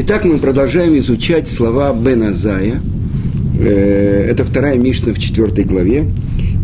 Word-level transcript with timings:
Итак, 0.00 0.24
мы 0.24 0.38
продолжаем 0.38 0.96
изучать 0.98 1.48
слова 1.48 1.92
Беназая. 1.92 2.80
Э, 3.58 4.28
это 4.30 4.44
вторая 4.44 4.78
Мишна 4.78 5.12
в 5.12 5.18
четвертой 5.18 5.64
главе. 5.64 6.04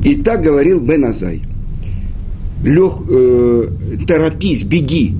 И 0.04 0.14
так 0.14 0.40
говорил 0.40 0.79
Беназай. 0.79 1.42
Лег, 2.62 2.92
э, 3.08 3.68
торопись, 4.06 4.62
беги, 4.62 5.16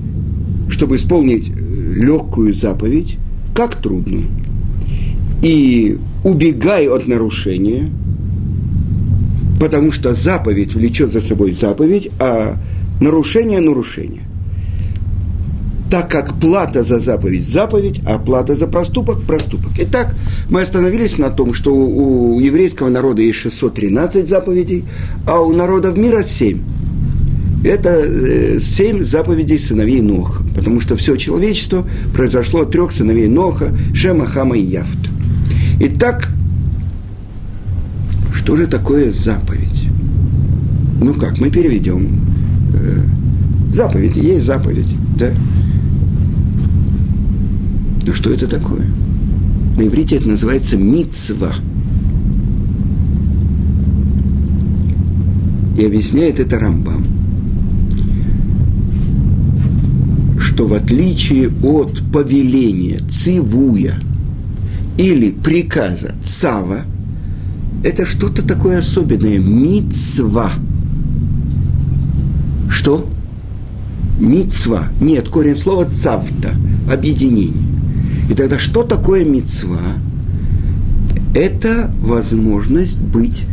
чтобы 0.69 0.95
исполнить 0.95 1.49
э, 1.49 1.53
легкую 1.93 2.53
заповедь, 2.53 3.17
как 3.53 3.75
трудную. 3.81 4.23
И 5.43 5.97
убегай 6.23 6.87
от 6.87 7.07
нарушения, 7.07 7.89
потому 9.59 9.91
что 9.91 10.13
заповедь 10.13 10.73
влечет 10.73 11.11
за 11.11 11.19
собой 11.19 11.51
заповедь, 11.51 12.09
а 12.19 12.55
нарушение– 13.01 13.59
нарушение 13.59 14.21
так 15.95 16.11
как 16.11 16.33
плата 16.41 16.83
за 16.83 16.99
заповедь– 16.99 17.47
заповедь, 17.47 18.01
а 18.05 18.19
плата 18.19 18.53
за 18.55 18.67
проступок– 18.67 19.21
проступок. 19.27 19.71
Итак, 19.77 20.13
мы 20.49 20.61
остановились 20.61 21.17
на 21.17 21.29
том, 21.29 21.53
что 21.53 21.73
у 21.73 22.37
еврейского 22.37 22.89
народа 22.89 23.21
есть 23.21 23.39
613 23.39 24.27
заповедей, 24.27 24.83
а 25.25 25.39
у 25.39 25.53
народов 25.53 25.97
мира 25.97 26.21
7. 26.21 26.59
Это 27.63 28.59
7 28.59 28.97
э, 28.97 29.03
заповедей 29.05 29.57
сыновей 29.57 30.01
Ноха, 30.01 30.43
потому 30.53 30.81
что 30.81 30.97
все 30.97 31.15
человечество 31.15 31.87
произошло 32.13 32.63
от 32.63 32.71
трех 32.71 32.91
сыновей 32.91 33.29
Ноха– 33.29 33.69
Шема, 33.93 34.25
Хама 34.25 34.57
и 34.57 34.65
Яфта. 34.65 35.09
Итак, 35.79 36.27
что 38.33 38.57
же 38.57 38.67
такое 38.67 39.11
заповедь? 39.11 39.87
Ну 41.01 41.13
как, 41.13 41.39
мы 41.39 41.49
переведем. 41.49 42.09
Э, 42.73 42.99
заповедь, 43.71 44.17
есть 44.17 44.45
заповедь, 44.45 44.93
да? 45.17 45.31
Но 48.07 48.13
что 48.13 48.31
это 48.31 48.47
такое? 48.47 48.85
На 49.77 49.81
иврите 49.81 50.17
это 50.17 50.27
называется 50.27 50.77
мицва. 50.77 51.51
И 55.77 55.85
объясняет 55.85 56.39
это 56.39 56.57
Рамбам, 56.57 57.05
что 60.39 60.67
в 60.67 60.73
отличие 60.73 61.49
от 61.49 62.01
повеления 62.13 62.99
цивуя 63.09 63.99
или 64.97 65.31
приказа 65.31 66.15
цава, 66.23 66.81
это 67.83 68.05
что-то 68.05 68.41
такое 68.41 68.79
особенное, 68.79 69.37
мицва. 69.37 70.51
Что? 72.69 73.05
Мицва. 74.17 74.87
Нет, 75.01 75.27
корень 75.27 75.57
слова 75.57 75.85
цавта, 75.85 76.55
объединение. 76.89 77.74
И 78.29 78.33
тогда 78.33 78.57
что 78.57 78.83
такое 78.83 79.23
мецва? 79.23 79.97
Это 81.33 81.91
возможность 81.99 82.99
быть 82.99 83.45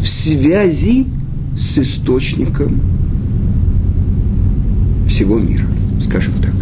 в 0.00 0.06
связи 0.06 1.06
с 1.56 1.78
источником 1.78 2.80
всего 5.06 5.38
мира, 5.38 5.66
скажем 6.00 6.34
так. 6.34 6.52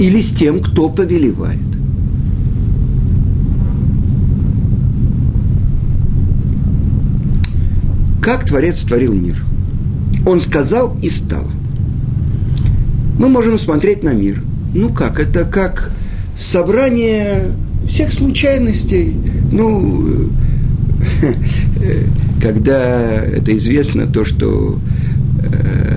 Или 0.00 0.20
с 0.20 0.30
тем, 0.32 0.60
кто 0.60 0.88
повелевает. 0.88 1.58
Как 8.22 8.46
Творец 8.46 8.80
творил 8.80 9.12
мир? 9.12 9.44
Он 10.24 10.40
сказал 10.40 10.96
и 11.02 11.10
стал. 11.10 11.44
Мы 13.18 13.28
можем 13.28 13.58
смотреть 13.58 14.02
на 14.02 14.14
мир– 14.14 14.42
ну 14.74 14.92
как, 14.92 15.18
это 15.20 15.44
как 15.44 15.92
собрание 16.36 17.52
всех 17.86 18.12
случайностей. 18.12 19.16
Ну, 19.52 20.30
когда 22.42 23.22
это 23.22 23.56
известно, 23.56 24.06
то, 24.06 24.24
что 24.24 24.78
э, 25.42 25.90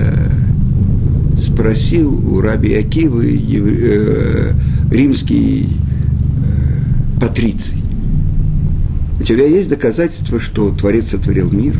спросил 1.37 2.13
у 2.13 2.41
раби 2.41 2.73
Акивы 2.73 3.35
э, 3.35 4.53
римский 4.91 5.69
э, 5.69 7.19
патриций. 7.19 7.77
У 9.19 9.23
тебя 9.23 9.45
есть 9.45 9.69
доказательства, 9.69 10.39
что 10.39 10.71
Творец 10.71 11.09
сотворил 11.09 11.51
мир? 11.51 11.75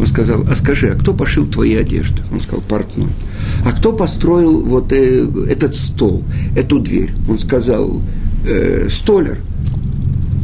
Он 0.00 0.06
сказал, 0.06 0.44
а 0.50 0.54
скажи, 0.56 0.88
а 0.88 0.98
кто 0.98 1.14
пошил 1.14 1.46
твои 1.46 1.74
одежды? 1.74 2.22
Он 2.32 2.40
сказал, 2.40 2.62
портной. 2.62 3.10
А 3.64 3.72
кто 3.72 3.92
построил 3.92 4.62
вот 4.62 4.92
э, 4.92 5.26
этот 5.48 5.74
стол, 5.74 6.22
эту 6.56 6.80
дверь? 6.80 7.12
Он 7.28 7.38
сказал, 7.38 8.00
э, 8.46 8.88
столер. 8.90 9.38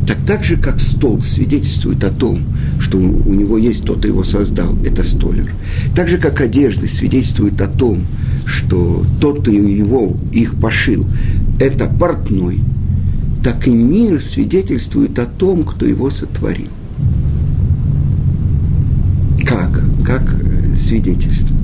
Так 0.06 0.18
так 0.26 0.42
же, 0.42 0.56
как 0.56 0.80
стол 0.80 1.22
свидетельствует 1.22 2.02
о 2.04 2.10
том, 2.10 2.40
что 2.80 2.98
у 2.98 3.32
него 3.32 3.58
есть 3.58 3.84
тот, 3.84 3.98
кто 3.98 4.08
его 4.08 4.24
создал, 4.24 4.74
это 4.84 5.04
столер. 5.04 5.52
Так 5.94 6.08
же, 6.08 6.18
как 6.18 6.40
одежды 6.40 6.88
свидетельствуют 6.88 7.60
о 7.60 7.68
том, 7.68 8.02
что 8.44 9.04
тот, 9.20 9.42
кто 9.42 9.50
его, 9.52 10.16
их 10.32 10.58
пошил, 10.58 11.06
это 11.60 11.86
портной, 11.86 12.60
так 13.44 13.68
и 13.68 13.70
мир 13.70 14.20
свидетельствует 14.20 15.18
о 15.18 15.26
том, 15.26 15.64
кто 15.64 15.86
его 15.86 16.10
сотворил. 16.10 16.68
Как? 19.46 19.82
Как 20.04 20.22
э, 20.40 20.74
свидетельствует? 20.74 21.60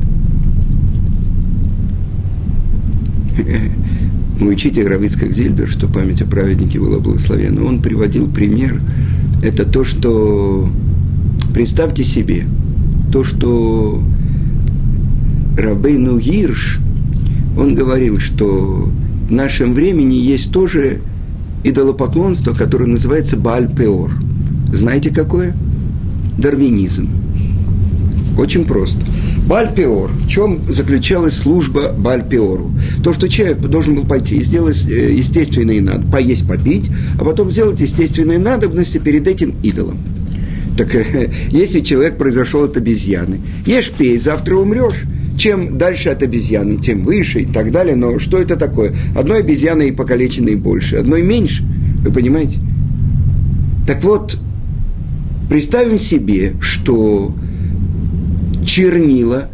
Мой 4.40 4.54
учитель 4.54 4.86
Равицкак 4.86 5.32
Зильбер, 5.32 5.68
что 5.68 5.88
память 5.88 6.22
о 6.22 6.26
праведнике 6.26 6.78
была 6.78 6.98
благословена, 6.98 7.62
он 7.62 7.80
приводил 7.80 8.28
пример. 8.28 8.80
Это 9.42 9.64
то, 9.64 9.84
что... 9.84 10.68
Представьте 11.54 12.04
себе, 12.04 12.44
то, 13.10 13.24
что 13.24 14.02
Рабейну 15.56 16.18
Гирш, 16.18 16.80
он 17.56 17.74
говорил, 17.74 18.18
что 18.18 18.90
в 19.28 19.32
нашем 19.32 19.72
времени 19.72 20.14
есть 20.14 20.52
тоже 20.52 21.00
идолопоклонство, 21.64 22.52
которое 22.52 22.84
называется 22.84 23.38
Баальпеор. 23.38 24.10
Знаете 24.70 25.08
какое? 25.10 25.56
Дарвинизм. 26.36 27.08
Очень 28.38 28.66
просто. 28.66 29.00
Бальпиор. 29.46 30.10
В 30.10 30.28
чем 30.28 30.60
заключалась 30.68 31.36
служба 31.36 31.92
Бальпиору? 31.96 32.72
То, 33.04 33.12
что 33.12 33.28
человек 33.28 33.58
должен 33.58 33.94
был 33.94 34.04
пойти 34.04 34.38
и 34.38 34.42
сделать 34.42 34.84
э, 34.90 35.12
естественные 35.12 35.80
надо, 35.80 36.04
поесть, 36.08 36.48
попить, 36.48 36.90
а 37.20 37.24
потом 37.24 37.52
сделать 37.52 37.80
естественные 37.80 38.40
надобности 38.40 38.98
перед 38.98 39.28
этим 39.28 39.54
идолом. 39.62 39.98
Так 40.76 40.88
если 41.50 41.80
человек 41.80 42.18
произошел 42.18 42.64
от 42.64 42.76
обезьяны, 42.76 43.40
ешь, 43.64 43.92
пей, 43.92 44.18
завтра 44.18 44.56
умрешь. 44.56 45.04
Чем 45.36 45.76
дальше 45.76 46.08
от 46.08 46.22
обезьяны, 46.22 46.78
тем 46.78 47.04
выше 47.04 47.40
и 47.40 47.44
так 47.44 47.70
далее. 47.70 47.94
Но 47.94 48.18
что 48.18 48.38
это 48.38 48.56
такое? 48.56 48.96
Одной 49.14 49.40
обезьяной 49.40 49.92
покалеченной 49.92 50.56
больше, 50.56 50.96
одной 50.96 51.22
меньше. 51.22 51.62
Вы 52.02 52.10
понимаете? 52.10 52.58
Так 53.86 54.02
вот, 54.02 54.38
представим 55.48 55.98
себе, 55.98 56.54
что 56.60 57.34
чернила, 58.66 59.48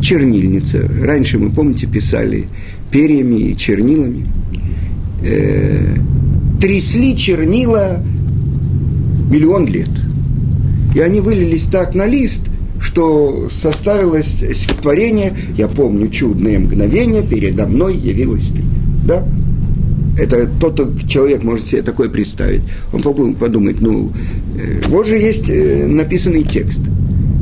чернильница. 0.00 0.88
Раньше, 1.02 1.38
мы 1.38 1.50
помните, 1.50 1.86
писали 1.86 2.46
перьями 2.90 3.50
и 3.50 3.56
чернилами. 3.56 4.24
Э, 5.22 5.96
трясли 6.60 7.16
чернила 7.16 8.02
миллион 9.30 9.66
лет. 9.66 9.90
И 10.94 11.00
они 11.00 11.20
вылились 11.20 11.64
так 11.64 11.94
на 11.94 12.06
лист, 12.06 12.42
что 12.80 13.48
составилось 13.50 14.44
стихотворение 14.52 15.32
«Я 15.56 15.66
помню 15.66 16.08
чудное 16.08 16.58
мгновение, 16.60 17.22
передо 17.22 17.66
мной 17.66 17.96
явилась 17.96 18.48
ты». 18.48 18.62
Да? 19.06 19.26
Это 20.18 20.48
тот 20.48 21.06
человек 21.08 21.42
может 21.42 21.66
себе 21.66 21.82
такое 21.82 22.08
представить. 22.08 22.62
Он 22.92 23.02
подумает, 23.34 23.80
ну, 23.80 24.12
э, 24.58 24.80
вот 24.88 25.06
же 25.06 25.16
есть 25.16 25.48
э, 25.48 25.86
написанный 25.86 26.42
текст. 26.42 26.82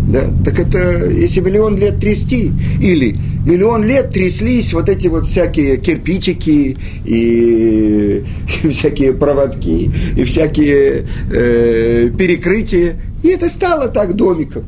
Да? 0.09 0.23
Так 0.45 0.59
это 0.59 1.11
если 1.11 1.41
миллион 1.41 1.77
лет 1.77 2.01
трясти, 2.01 2.51
или 2.81 3.17
миллион 3.47 3.85
лет 3.85 4.11
тряслись 4.11 4.73
вот 4.73 4.89
эти 4.89 5.09
вот 5.09 5.27
всякие 5.27 5.77
кирпичики 5.77 6.77
и 7.05 8.25
всякие 8.71 9.13
проводки 9.13 9.91
и 10.17 10.25
всякие 10.25 11.05
э, 11.31 12.11
перекрытия, 12.19 12.97
и 13.23 13.29
это 13.29 13.49
стало 13.51 13.89
так 13.89 14.17
домиком. 14.17 14.65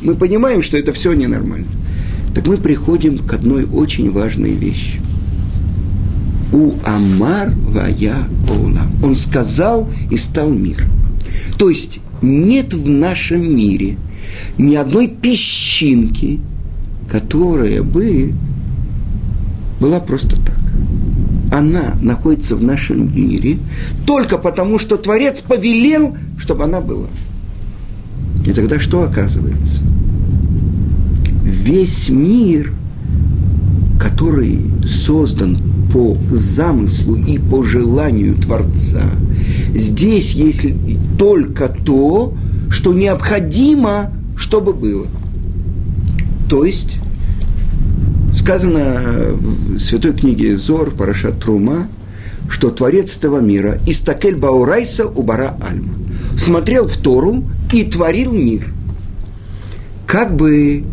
Мы 0.00 0.14
понимаем, 0.14 0.62
что 0.62 0.78
это 0.78 0.92
все 0.92 1.12
ненормально. 1.12 1.66
Так 2.34 2.46
мы 2.46 2.56
приходим 2.56 3.18
к 3.18 3.32
одной 3.32 3.64
очень 3.64 4.10
важной 4.10 4.52
вещи– 4.52 5.00
у 6.52 6.72
Амар 6.84 7.50
Вая 7.50 8.16
Ола. 8.48 8.82
Он 9.02 9.16
сказал 9.16 9.88
и 10.10 10.16
стал 10.16 10.50
мир. 10.50 10.86
То 11.58 11.68
есть 11.68 12.00
нет 12.22 12.74
в 12.74 12.88
нашем 12.88 13.56
мире 13.56 13.96
ни 14.58 14.74
одной 14.74 15.08
песчинки, 15.08 16.40
которая 17.10 17.82
бы 17.82 18.32
была 19.80 20.00
просто 20.00 20.36
так. 20.36 20.56
Она 21.52 21.94
находится 22.02 22.56
в 22.56 22.62
нашем 22.62 23.14
мире 23.14 23.58
только 24.06 24.38
потому, 24.38 24.78
что 24.78 24.96
Творец 24.96 25.40
повелел, 25.40 26.16
чтобы 26.38 26.64
она 26.64 26.80
была. 26.80 27.08
И 28.44 28.52
тогда 28.52 28.80
что 28.80 29.02
оказывается? 29.02 29.82
Весь 31.42 32.08
мир, 32.08 32.72
который 33.98 34.60
создан 34.86 35.58
по 35.96 36.14
замыслу 36.30 37.16
и 37.16 37.38
по 37.38 37.62
желанию 37.62 38.34
Творца, 38.34 39.00
здесь 39.74 40.34
есть 40.34 40.66
только 41.18 41.68
то, 41.68 42.34
что 42.68 42.92
необходимо, 42.92 44.12
чтобы 44.36 44.74
было. 44.74 45.06
То 46.50 46.66
есть 46.66 46.98
сказано 48.34 49.00
в 49.40 49.78
святой 49.78 50.12
книге 50.12 50.58
Зор, 50.58 50.90
Парашат 50.90 51.40
Трума, 51.40 51.88
что 52.50 52.68
Творец 52.68 53.16
этого 53.16 53.40
мира, 53.40 53.78
Истакель 53.86 54.36
Баурайса 54.36 55.06
Убара 55.06 55.56
Альма, 55.66 55.94
смотрел 56.36 56.86
в 56.88 56.96
Тору 56.98 57.42
и 57.72 57.84
творил 57.84 58.34
мир. 58.34 58.70
Как 60.06 60.36
бы 60.36 60.84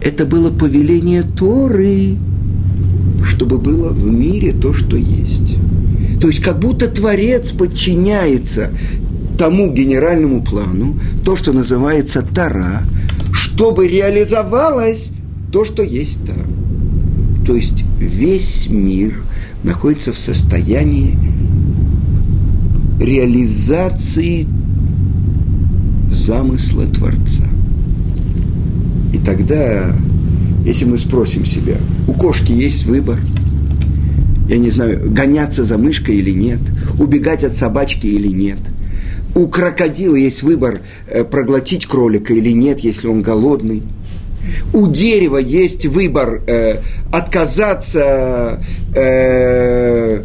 это 0.00 0.24
было 0.24 0.50
повеление 0.50 1.22
Торы, 1.24 2.16
чтобы 3.30 3.58
было 3.58 3.88
в 3.88 4.06
мире 4.06 4.52
то, 4.52 4.74
что 4.74 4.96
есть. 4.96 5.56
То 6.20 6.26
есть 6.28 6.40
как 6.40 6.58
будто 6.58 6.88
Творец 6.88 7.52
подчиняется 7.52 8.70
тому 9.38 9.72
генеральному 9.72 10.42
плану, 10.42 10.98
то, 11.24 11.36
что 11.36 11.52
называется 11.52 12.22
Тара, 12.22 12.82
чтобы 13.32 13.88
реализовалось 13.88 15.12
то, 15.52 15.64
что 15.64 15.82
есть 15.82 16.18
там. 16.26 17.44
То 17.46 17.54
есть 17.54 17.84
весь 17.98 18.66
мир 18.68 19.22
находится 19.62 20.12
в 20.12 20.18
состоянии 20.18 21.16
реализации 22.98 24.46
замысла 26.10 26.86
Творца. 26.86 27.46
И 29.14 29.18
тогда, 29.18 29.94
если 30.64 30.84
мы 30.84 30.98
спросим 30.98 31.44
себя, 31.44 31.76
у 32.10 32.12
кошки 32.12 32.52
есть 32.52 32.86
выбор, 32.86 33.18
я 34.48 34.58
не 34.58 34.70
знаю, 34.70 35.10
гоняться 35.10 35.64
за 35.64 35.78
мышкой 35.78 36.16
или 36.16 36.32
нет, 36.32 36.60
убегать 36.98 37.44
от 37.44 37.54
собачки 37.54 38.06
или 38.06 38.28
нет. 38.28 38.58
У 39.36 39.46
крокодила 39.46 40.16
есть 40.16 40.42
выбор, 40.42 40.80
э, 41.08 41.22
проглотить 41.24 41.86
кролика 41.86 42.34
или 42.34 42.50
нет, 42.50 42.80
если 42.80 43.06
он 43.06 43.22
голодный– 43.22 43.82
у 44.72 44.86
дерева 44.88 45.38
есть 45.38 45.86
выбор 45.86 46.42
э, 46.46 46.80
отказаться, 47.12 48.62
э, 48.94 50.24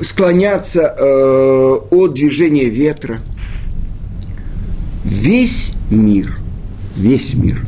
склоняться 0.00 0.94
э, 0.98 1.76
от 1.90 2.14
движения 2.14 2.68
ветра. 2.68 3.20
Весь 5.04 5.72
мир, 5.90 6.38
весь 6.96 7.34
мир, 7.34 7.64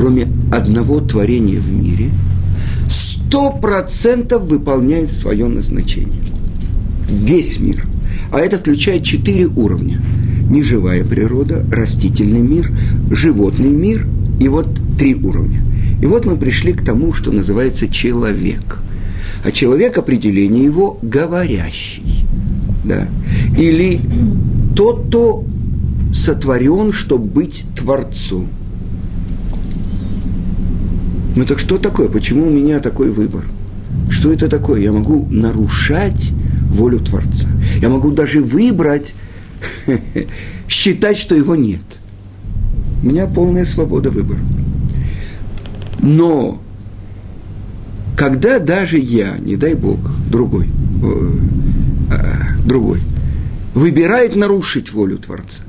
кроме 0.00 0.28
одного 0.50 1.00
творения 1.00 1.60
в 1.60 1.70
мире, 1.70 2.08
сто 2.88 3.50
процентов 3.50 4.44
выполняет 4.44 5.10
свое 5.12 5.46
назначение. 5.46 6.22
Весь 7.06 7.60
мир. 7.60 7.86
А 8.32 8.40
это 8.40 8.58
включает 8.58 9.04
четыре 9.04 9.46
уровня– 9.46 10.00
неживая 10.48 11.04
природа, 11.04 11.66
растительный 11.70 12.40
мир, 12.40 12.72
животный 13.10 13.68
мир 13.68 14.06
и 14.40 14.48
вот 14.48 14.68
три 14.98 15.14
уровня. 15.14 15.60
И 16.00 16.06
вот 16.06 16.24
мы 16.24 16.36
пришли 16.36 16.72
к 16.72 16.82
тому, 16.82 17.12
что 17.12 17.30
называется 17.30 17.86
человек. 17.86 18.78
А 19.44 19.52
человек 19.52 19.98
определение 19.98 20.64
его 20.64 20.98
говорящий. 21.02 22.24
Да? 22.84 23.06
Или 23.58 24.00
тот, 24.74 25.08
кто 25.08 25.44
сотворен, 26.14 26.90
чтобы 26.90 27.26
быть 27.26 27.64
творцом. 27.76 28.48
Ну 31.36 31.44
так 31.44 31.58
что 31.58 31.78
такое? 31.78 32.08
Почему 32.08 32.46
у 32.46 32.50
меня 32.50 32.80
такой 32.80 33.10
выбор? 33.10 33.44
Что 34.08 34.32
это 34.32 34.48
такое? 34.48 34.80
Я 34.80 34.92
могу 34.92 35.26
нарушать 35.30 36.32
волю 36.68 37.00
Творца. 37.00 37.48
Я 37.80 37.88
могу 37.88 38.10
даже 38.10 38.40
выбрать 38.40 39.14
считать, 40.68 41.16
что 41.16 41.34
его 41.34 41.54
нет. 41.54 41.84
У 43.02 43.06
меня 43.06 43.26
полная 43.26 43.64
свобода 43.64 44.10
выбора. 44.10 44.40
Но 46.00 46.60
когда 48.16 48.58
даже 48.58 48.98
я, 48.98 49.36
не 49.38 49.56
дай 49.56 49.74
Бог, 49.74 49.98
другой, 50.30 50.66
э, 51.02 51.30
э, 52.10 52.66
другой, 52.66 53.00
выбирает 53.74 54.36
нарушить 54.36 54.92
волю 54.92 55.18
Творца, 55.18 55.62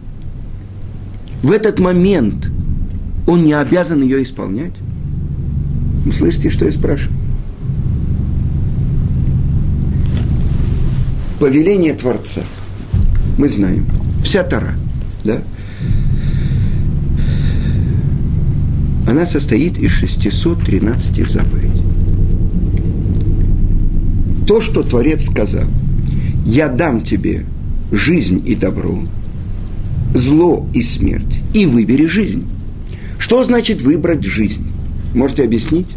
в 1.43 1.51
этот 1.51 1.79
момент 1.79 2.49
он 3.25 3.43
не 3.43 3.53
обязан 3.53 4.01
ее 4.03 4.21
исполнять. 4.23 4.73
Слышите, 6.13 6.49
что 6.49 6.65
я 6.65 6.71
спрашиваю? 6.71 7.17
Повеление 11.39 11.93
Творца– 11.93 12.41
мы 13.41 13.49
знаем. 13.49 13.87
Вся 14.23 14.43
Тара, 14.43 14.75
да? 15.23 15.41
Она 19.07 19.25
состоит 19.25 19.79
из 19.79 19.91
613 19.91 21.27
заповедей. 21.27 21.81
То, 24.47 24.61
что 24.61 24.83
Творец 24.83 25.25
сказал, 25.25 25.65
я 26.45 26.67
дам 26.67 27.01
тебе 27.01 27.45
жизнь 27.91 28.43
и 28.45 28.53
добро, 28.53 28.99
зло 30.13 30.67
и 30.73 30.83
смерть, 30.83 31.41
и 31.55 31.65
выбери 31.65 32.05
жизнь. 32.05 32.45
Что 33.17 33.43
значит 33.43 33.81
выбрать 33.81 34.23
жизнь? 34.23 34.67
Можете 35.13 35.43
объяснить? 35.43 35.87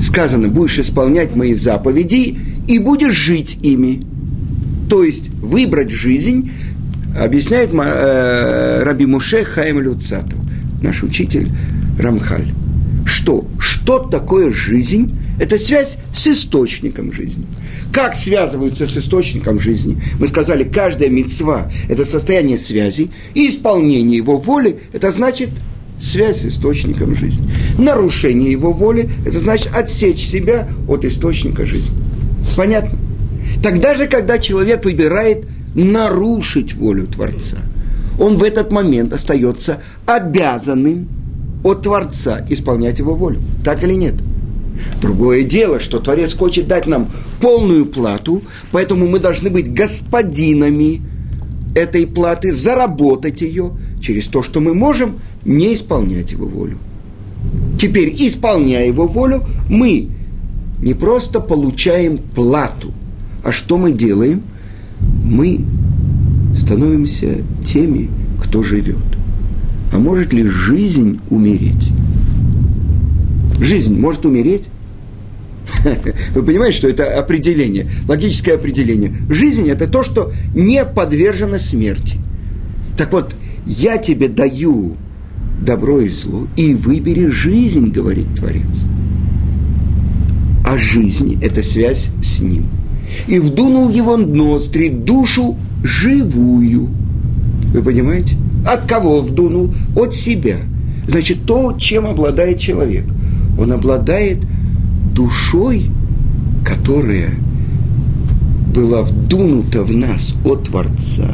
Сказано, 0.00 0.48
будешь 0.48 0.78
исполнять 0.78 1.34
мои 1.34 1.54
заповеди 1.54 2.38
и 2.68 2.78
будешь 2.78 3.14
жить 3.14 3.58
ими. 3.62 4.02
То 4.88 5.02
есть 5.02 5.30
выбрать 5.30 5.90
жизнь, 5.90 6.50
объясняет 7.18 7.70
э, 7.72 8.82
Раби 8.82 9.06
Муше 9.06 9.44
Хаим 9.44 9.80
Люцату, 9.80 10.36
наш 10.82 11.02
учитель 11.02 11.48
Рамхаль. 11.98 12.52
Что? 13.04 13.46
Что 13.58 13.98
такое 13.98 14.50
жизнь? 14.50 15.12
Это 15.38 15.58
связь 15.58 15.98
с 16.14 16.26
источником 16.26 17.12
жизни. 17.12 17.44
Как 17.92 18.14
связываются 18.14 18.86
с 18.86 18.96
источником 18.96 19.60
жизни? 19.60 20.00
Мы 20.18 20.26
сказали, 20.26 20.64
каждая 20.64 21.10
мецва– 21.10 21.70
это 21.88 22.04
состояние 22.04 22.58
связи, 22.58 23.10
и 23.34 23.48
исполнение 23.48 24.16
его 24.16 24.36
воли– 24.36 24.78
это 24.92 25.10
значит 25.10 25.50
связь 26.00 26.42
с 26.42 26.46
источником 26.46 27.14
жизни. 27.16 27.48
Нарушение 27.78 28.50
его 28.50 28.72
воли– 28.72 29.08
это 29.26 29.38
значит 29.38 29.72
отсечь 29.74 30.24
себя 30.24 30.68
от 30.88 31.04
источника 31.04 31.66
жизни. 31.66 31.96
Понятно? 32.56 32.98
Тогда 33.62 33.94
же, 33.94 34.06
когда 34.06 34.38
человек 34.38 34.84
выбирает 34.84 35.46
нарушить 35.74 36.74
волю 36.74 37.06
Творца, 37.06 37.58
он 38.20 38.36
в 38.36 38.42
этот 38.42 38.70
момент 38.70 39.12
остается 39.12 39.80
обязанным 40.06 41.08
от 41.64 41.82
Творца 41.82 42.44
исполнять 42.48 42.98
его 42.98 43.14
волю. 43.14 43.40
Так 43.64 43.82
или 43.82 43.94
нет? 43.94 44.14
Другое 45.00 45.44
дело, 45.44 45.80
что 45.80 45.98
Творец 45.98 46.34
хочет 46.34 46.66
дать 46.66 46.86
нам 46.86 47.08
полную 47.40 47.86
плату, 47.86 48.42
поэтому 48.72 49.06
мы 49.06 49.18
должны 49.18 49.50
быть 49.50 49.72
господинами 49.72 51.00
этой 51.74 52.06
платы, 52.06 52.52
заработать 52.52 53.40
ее 53.40 53.72
через 54.00 54.26
то, 54.26 54.42
что 54.42 54.60
мы 54.60 54.74
можем 54.74 55.20
не 55.44 55.74
исполнять 55.74 56.32
его 56.32 56.46
волю. 56.46 56.78
Теперь, 57.78 58.10
исполняя 58.10 58.86
его 58.86 59.06
волю, 59.06 59.44
мы 59.68 60.08
не 60.80 60.94
просто 60.94 61.40
получаем 61.40 62.18
плату– 62.18 62.92
а 63.44 63.52
что 63.52 63.76
мы 63.76 63.92
делаем? 63.92 64.42
Мы 65.22 65.64
становимся 66.56 67.42
теми, 67.62 68.08
кто 68.42 68.62
живет. 68.62 68.96
А 69.92 69.98
может 69.98 70.32
ли 70.32 70.44
жизнь 70.44 71.20
умереть? 71.28 71.90
Жизнь 73.60 73.98
может 73.98 74.24
умереть? 74.24 74.64
Вы 76.34 76.42
понимаете, 76.42 76.78
что 76.78 76.88
это 76.88 77.18
определение, 77.18 77.86
логическое 78.08 78.54
определение. 78.54 79.14
Жизнь– 79.28 79.68
это 79.70 79.86
то, 79.86 80.02
что 80.02 80.32
не 80.54 80.84
подвержено 80.84 81.58
смерти. 81.58 82.16
Так 82.96 83.12
вот, 83.12 83.36
я 83.66 83.98
тебе 83.98 84.28
даю 84.28 84.96
добро 85.64 86.00
и 86.00 86.08
зло, 86.08 86.46
и 86.56 86.74
выбери 86.74 87.26
жизнь, 87.26 87.90
говорит 87.90 88.26
Творец. 88.36 88.84
А 90.64 90.78
жизнь– 90.78 91.38
это 91.42 91.62
связь 91.62 92.10
с 92.22 92.40
Ним– 92.40 92.66
и 93.26 93.38
вдунул 93.38 93.90
его 93.90 94.16
ноздри 94.16 94.88
душу 94.88 95.56
живую. 95.82 96.88
Вы 97.72 97.82
понимаете? 97.82 98.36
От 98.66 98.86
кого 98.86 99.20
вдунул? 99.20 99.72
От 99.96 100.14
себя. 100.14 100.58
Значит, 101.06 101.44
то, 101.46 101.74
чем 101.78 102.06
обладает 102.06 102.58
человек. 102.58 103.04
Он 103.58 103.72
обладает 103.72 104.38
душой, 105.12 105.86
которая 106.64 107.30
была 108.74 109.02
вдунута 109.02 109.82
в 109.84 109.92
нас 109.92 110.34
от 110.44 110.64
Творца. 110.64 111.30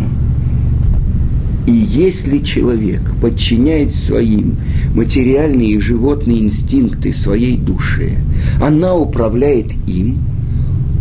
И 1.66 1.72
если 1.72 2.38
человек 2.38 3.00
подчиняет 3.20 3.94
своим 3.94 4.56
материальные 4.94 5.72
и 5.72 5.80
животные 5.80 6.40
инстинкты 6.40 7.12
своей 7.12 7.56
душе, 7.56 8.16
она 8.60 8.94
управляет 8.94 9.72
им, 9.86 10.18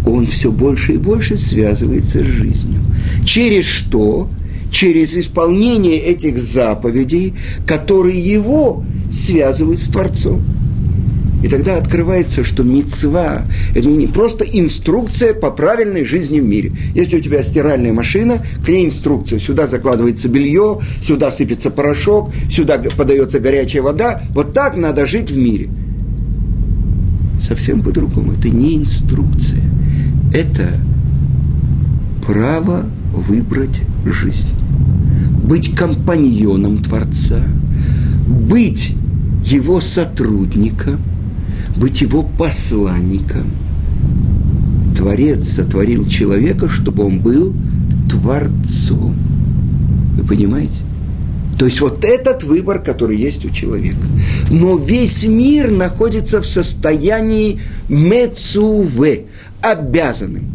он 0.06 0.28
все 0.28 0.52
больше 0.52 0.94
и 0.94 0.98
больше 0.98 1.38
связывается 1.38 2.20
с 2.20 2.28
жизнью. 2.28 2.82
Через 3.26 3.66
что? 3.66 4.30
Через 4.72 5.18
исполнение 5.18 5.98
этих 5.98 6.42
заповедей, 6.42 7.34
которые 7.66 8.20
его 8.20 8.84
связывают 9.12 9.82
с 9.82 9.88
Творцом. 9.88 10.42
И 11.42 11.48
тогда 11.48 11.78
открывается, 11.78 12.44
что 12.44 12.64
мецва– 12.64 13.44
это 13.76 13.88
не 13.88 14.08
просто 14.08 14.44
инструкция 14.44 15.34
по 15.34 15.52
правильной 15.52 16.04
жизни 16.04 16.42
в 16.42 16.46
мире. 16.46 16.74
Если 16.94 17.18
у 17.18 17.22
тебя 17.22 17.42
стиральная 17.44 17.94
машина, 17.94 18.40
к 18.66 18.68
ней 18.68 18.86
инструкция. 18.86 19.40
Сюда 19.40 19.66
закладывается 19.66 20.28
белье, 20.28 20.80
сюда 21.02 21.32
сыпется 21.32 21.72
порошок, 21.72 22.32
сюда 22.50 22.78
подается 22.78 23.40
горячая 23.40 23.82
вода. 23.82 24.22
Вот 24.32 24.54
так 24.54 24.76
надо 24.76 25.08
жить 25.08 25.32
в 25.32 25.38
мире. 25.38 25.70
Совсем 27.42 27.82
по-другому. 27.82 28.34
Это 28.34 28.50
не 28.50 28.76
инструкция. 28.76 29.64
Это 30.34 30.68
право 32.28 32.84
выбрать 33.14 33.82
жизнь. 34.06 34.50
Быть 35.42 35.74
компаньоном 35.74 36.80
Творца, 36.80 37.42
быть 38.28 38.94
его 39.46 39.80
сотрудником– 39.80 41.00
быть 41.80 42.02
его 42.02 42.24
посланником. 42.24 43.52
Творец 44.96 45.48
сотворил 45.48 46.06
человека, 46.06 46.68
чтобы 46.68 47.06
он 47.06 47.20
был 47.20 47.56
Творцом. 48.10 49.16
Вы 50.18 50.24
понимаете? 50.26 50.82
То 51.58 51.66
есть 51.66 51.82
вот 51.82 52.04
этот 52.04 52.44
выбор, 52.44 52.80
который 52.80 53.18
есть 53.18 53.46
у 53.46 53.50
человека. 53.50 54.08
Но 54.50 54.78
весь 54.78 55.26
мир 55.26 55.72
находится 55.72 56.42
в 56.42 56.46
состоянии 56.46 57.62
мецуве, 57.88 59.26
обязанным. 59.62 60.46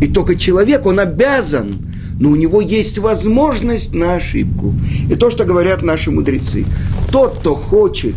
И 0.00 0.06
только 0.06 0.36
человек, 0.36 0.86
он 0.86 1.00
обязан, 1.00 1.76
но 2.20 2.30
у 2.30 2.36
него 2.36 2.60
есть 2.60 2.98
возможность 2.98 3.94
на 3.94 4.14
ошибку. 4.14 4.74
И 5.10 5.14
то, 5.14 5.30
что 5.30 5.44
говорят 5.44 5.82
наши 5.82 6.10
мудрецы. 6.10 6.64
Тот, 7.10 7.40
кто 7.40 7.54
хочет 7.54 8.14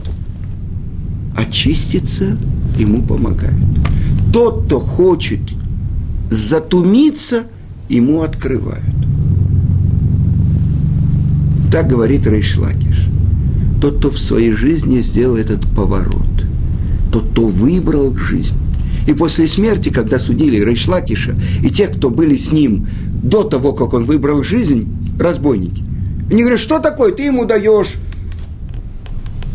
очиститься, 1.36 2.38
ему 2.78 3.02
помогают. 3.04 3.56
Тот, 4.34 4.66
кто 4.66 4.80
хочет 4.80 5.42
затумиться, 6.30 7.44
ему 7.90 8.22
открывают. 8.22 8.86
Так 11.72 11.88
говорит 11.88 12.28
Рейшлакиш. 12.28 13.08
Тот, 13.82 13.98
кто 13.98 14.12
в 14.12 14.20
своей 14.20 14.52
жизни 14.52 15.00
сделал 15.00 15.38
этот 15.38 15.62
поворот, 15.76 16.46
тот, 17.12 17.32
кто 17.32 17.48
выбрал 17.48 18.16
жизнь. 18.16 18.56
И 19.08 19.14
после 19.14 19.48
смерти, 19.48 19.90
когда 19.90 20.20
судили 20.20 20.64
Рейшлакиша, 20.64 21.36
и 21.64 21.70
те, 21.70 21.88
кто 21.88 22.10
были 22.10 22.36
с 22.36 22.52
ним 22.52 22.88
до 23.24 23.44
того, 23.44 23.74
как 23.74 23.94
он 23.94 24.04
выбрал 24.04 24.44
жизнь, 24.44 24.88
разбойники, 25.20 25.84
они 26.32 26.42
говорят, 26.42 26.60
что 26.60 26.80
такое, 26.80 27.12
ты 27.12 27.24
ему 27.24 27.46
даешь 27.46 27.96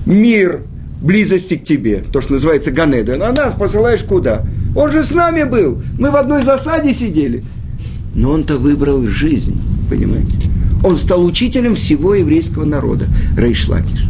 мир, 0.04 0.62
близости 1.00 1.56
к 1.56 1.64
тебе, 1.64 2.02
то, 2.12 2.20
что 2.20 2.32
называется 2.32 2.70
Ганеден, 2.70 3.22
а 3.22 3.32
нас 3.32 3.54
посылаешь 3.54 4.02
куда? 4.02 4.42
Он 4.74 4.90
же 4.90 5.02
с 5.02 5.12
нами 5.12 5.44
был, 5.44 5.82
мы 5.98 6.10
в 6.10 6.16
одной 6.16 6.42
засаде 6.42 6.92
сидели. 6.92 7.42
Но 8.14 8.32
он-то 8.32 8.58
выбрал 8.58 9.06
жизнь, 9.06 9.60
понимаете? 9.90 10.36
Он 10.84 10.96
стал 10.96 11.24
учителем 11.24 11.74
всего 11.74 12.14
еврейского 12.14 12.64
народа, 12.64 13.06
Рейшлакиш. 13.36 14.04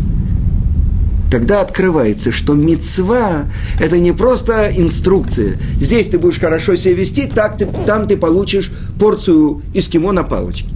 Тогда 1.30 1.60
открывается, 1.60 2.30
что 2.30 2.54
мецва– 2.54 3.46
это 3.80 3.98
не 3.98 4.12
просто 4.12 4.70
инструкция. 4.76 5.58
Здесь 5.80 6.08
ты 6.08 6.18
будешь 6.18 6.38
хорошо 6.38 6.76
себя 6.76 6.94
вести, 6.94 7.26
так 7.26 7.58
ты, 7.58 7.66
там 7.84 8.06
ты 8.06 8.16
получишь 8.16 8.70
порцию 8.98 9.62
эскимо 9.74 10.12
на 10.12 10.22
палочке. 10.22 10.68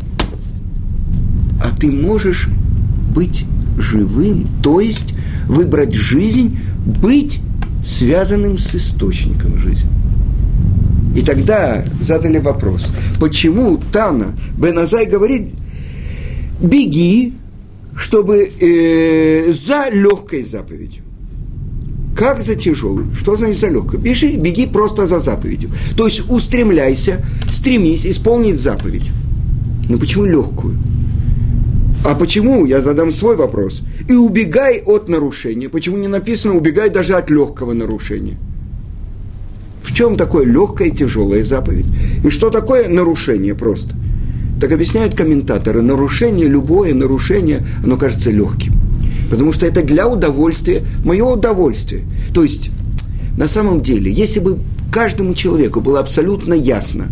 А 1.63 1.75
ты 1.75 1.91
можешь 1.91 2.49
быть 3.15 3.45
живым, 3.81 4.47
то 4.63 4.81
есть 4.81 5.15
выбрать 5.47 5.95
жизнь, 5.95 6.59
быть 6.85 7.41
связанным 7.85 8.59
с 8.59 8.75
источником 8.75 9.59
жизни. 9.59 9.91
И 11.17 11.23
тогда 11.23 11.85
задали 12.01 12.39
вопрос, 12.39 12.87
почему 13.19 13.81
Тана 13.93 14.35
Беназай 14.57 15.07
говорит, 15.07 15.53
беги, 16.61 17.35
чтобы 17.97 18.49
э, 18.61 19.53
за 19.53 19.89
легкой 19.93 20.43
заповедью. 20.45 21.03
Как 22.17 22.43
за 22.43 22.55
тяжелой? 22.55 23.05
Что 23.17 23.37
значит 23.37 23.59
за 23.59 23.69
легкой? 23.69 23.99
Бежи, 23.99 24.37
беги 24.37 24.67
просто 24.67 25.07
за 25.07 25.21
заповедью. 25.21 25.71
То 25.97 26.07
есть 26.07 26.31
устремляйся, 26.31 27.25
стремись 27.51 28.07
исполнить 28.07 28.61
заповедь. 28.61 29.11
Но 29.89 29.99
почему 29.99 30.25
легкую? 30.25 30.79
А 32.05 32.15
почему? 32.15 32.65
Я 32.65 32.81
задам 32.81 33.13
свой 33.13 33.37
вопрос. 33.37 33.83
И 34.09 34.15
убегай 34.15 34.83
от 34.85 35.09
нарушения. 35.09 35.69
Почему 35.69 35.99
не 35.99 36.09
написано 36.09 36.55
убегай 36.55 36.89
даже 36.89 37.15
от 37.15 37.31
легкого 37.31 37.73
нарушения? 37.73 38.39
В 39.83 39.93
чем 39.93 40.17
такое 40.17 40.45
легкая 40.45 40.89
и 40.89 40.97
тяжелая 40.97 41.45
заповедь? 41.45 41.87
И 42.25 42.31
что 42.31 42.51
такое 42.51 42.89
нарушение 42.89 43.55
просто? 43.55 43.95
Так 44.61 44.73
объясняют 44.73 45.15
комментаторы, 45.15 45.81
нарушение, 45.81 46.47
любое 46.47 46.95
нарушение, 46.95 47.67
оно 47.83 47.97
кажется 47.97 48.31
легким. 48.31 48.75
Потому 49.31 49.53
что 49.53 49.67
это 49.67 49.83
для 49.83 50.07
удовольствия, 50.07 50.83
мое 51.05 51.25
удовольствие. 51.25 52.03
То 52.35 52.43
есть, 52.43 52.71
на 53.39 53.49
самом 53.49 53.81
деле, 53.81 54.13
если 54.13 54.41
бы 54.41 54.59
каждому 54.93 55.35
человеку 55.35 55.81
было 55.81 56.01
абсолютно 56.01 56.53
ясно, 56.53 57.09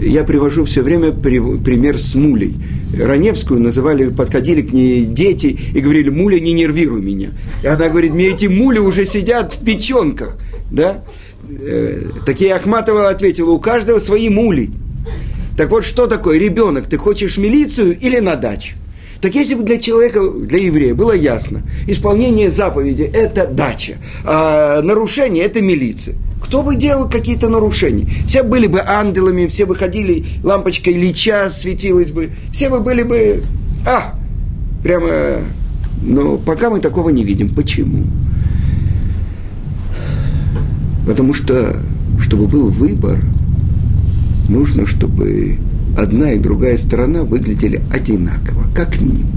я 0.00 0.24
привожу 0.24 0.64
все 0.64 0.82
время 0.82 1.12
пример 1.12 1.98
с 1.98 2.14
мулей. 2.14 2.54
Раневскую 2.98 3.60
называли, 3.60 4.08
подходили 4.08 4.62
к 4.62 4.72
ней 4.72 5.04
дети 5.04 5.58
и 5.74 5.80
говорили, 5.80 6.10
муля, 6.10 6.40
не 6.40 6.52
нервируй 6.52 7.00
меня. 7.00 7.30
И 7.62 7.66
она 7.66 7.88
говорит, 7.88 8.14
мне 8.14 8.28
эти 8.28 8.46
мули 8.46 8.78
уже 8.78 9.04
сидят 9.04 9.54
в 9.54 9.64
печенках. 9.64 10.38
Да? 10.70 11.04
Э, 11.50 12.02
такие 12.24 12.54
Ахматова 12.54 13.08
ответила, 13.08 13.50
у 13.50 13.60
каждого 13.60 13.98
свои 13.98 14.28
мули. 14.28 14.70
Так 15.56 15.70
вот, 15.70 15.84
что 15.84 16.06
такое 16.06 16.38
ребенок? 16.38 16.86
Ты 16.88 16.96
хочешь 16.96 17.36
в 17.36 17.40
милицию 17.40 17.98
или 17.98 18.20
на 18.20 18.36
дачу? 18.36 18.76
Так 19.20 19.34
если 19.34 19.54
бы 19.54 19.64
для 19.64 19.78
человека, 19.78 20.20
для 20.30 20.58
еврея 20.58 20.94
было 20.94 21.12
ясно, 21.12 21.62
исполнение 21.88 22.50
заповеди– 22.50 23.02
это 23.12 23.46
дача, 23.46 23.96
а 24.24 24.80
нарушение– 24.82 25.44
это 25.46 25.60
милиция. 25.60 26.14
Кто 26.48 26.62
бы 26.62 26.76
делал 26.76 27.10
какие-то 27.10 27.50
нарушения? 27.50 28.08
Все 28.26 28.42
были 28.42 28.66
бы 28.68 28.80
ангелами, 28.80 29.46
все 29.48 29.66
бы 29.66 29.76
ходили, 29.76 30.24
лампочкой 30.42 30.94
лича 30.94 31.50
светилась 31.50 32.10
бы, 32.10 32.30
все 32.52 32.70
бы 32.70 32.80
были 32.80 33.02
бы, 33.02 33.42
а, 33.86 34.14
прямо, 34.82 35.40
но 36.00 36.38
пока 36.38 36.70
мы 36.70 36.80
такого 36.80 37.10
не 37.10 37.22
видим. 37.22 37.50
Почему? 37.50 38.06
Потому 41.06 41.34
что, 41.34 41.76
чтобы 42.18 42.46
был 42.46 42.70
выбор, 42.70 43.20
нужно, 44.48 44.86
чтобы 44.86 45.58
одна 45.98 46.32
и 46.32 46.38
другая 46.38 46.78
сторона 46.78 47.24
выглядели 47.24 47.82
одинаково, 47.92 48.64
как 48.74 48.98
минимум. 49.02 49.28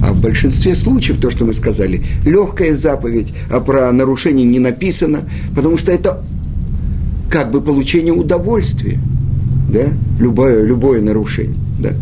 А 0.00 0.12
в 0.12 0.20
большинстве 0.20 0.76
случаев, 0.76 1.20
то, 1.20 1.28
что 1.28 1.44
мы 1.44 1.54
сказали, 1.54 2.04
легкая 2.24 2.76
заповедь, 2.76 3.34
а 3.50 3.58
про 3.58 3.90
нарушение 3.90 4.46
не 4.46 4.60
написано, 4.60 5.28
потому 5.56 5.76
что 5.76 5.90
это 5.90 6.22
как 7.32 7.50
бы 7.50 7.62
получение 7.62 8.12
удовольствия, 8.12 9.00
да, 9.72 9.86
любое, 10.20 10.66
любое 10.66 11.00
нарушение, 11.00 11.58
да. 11.78 11.92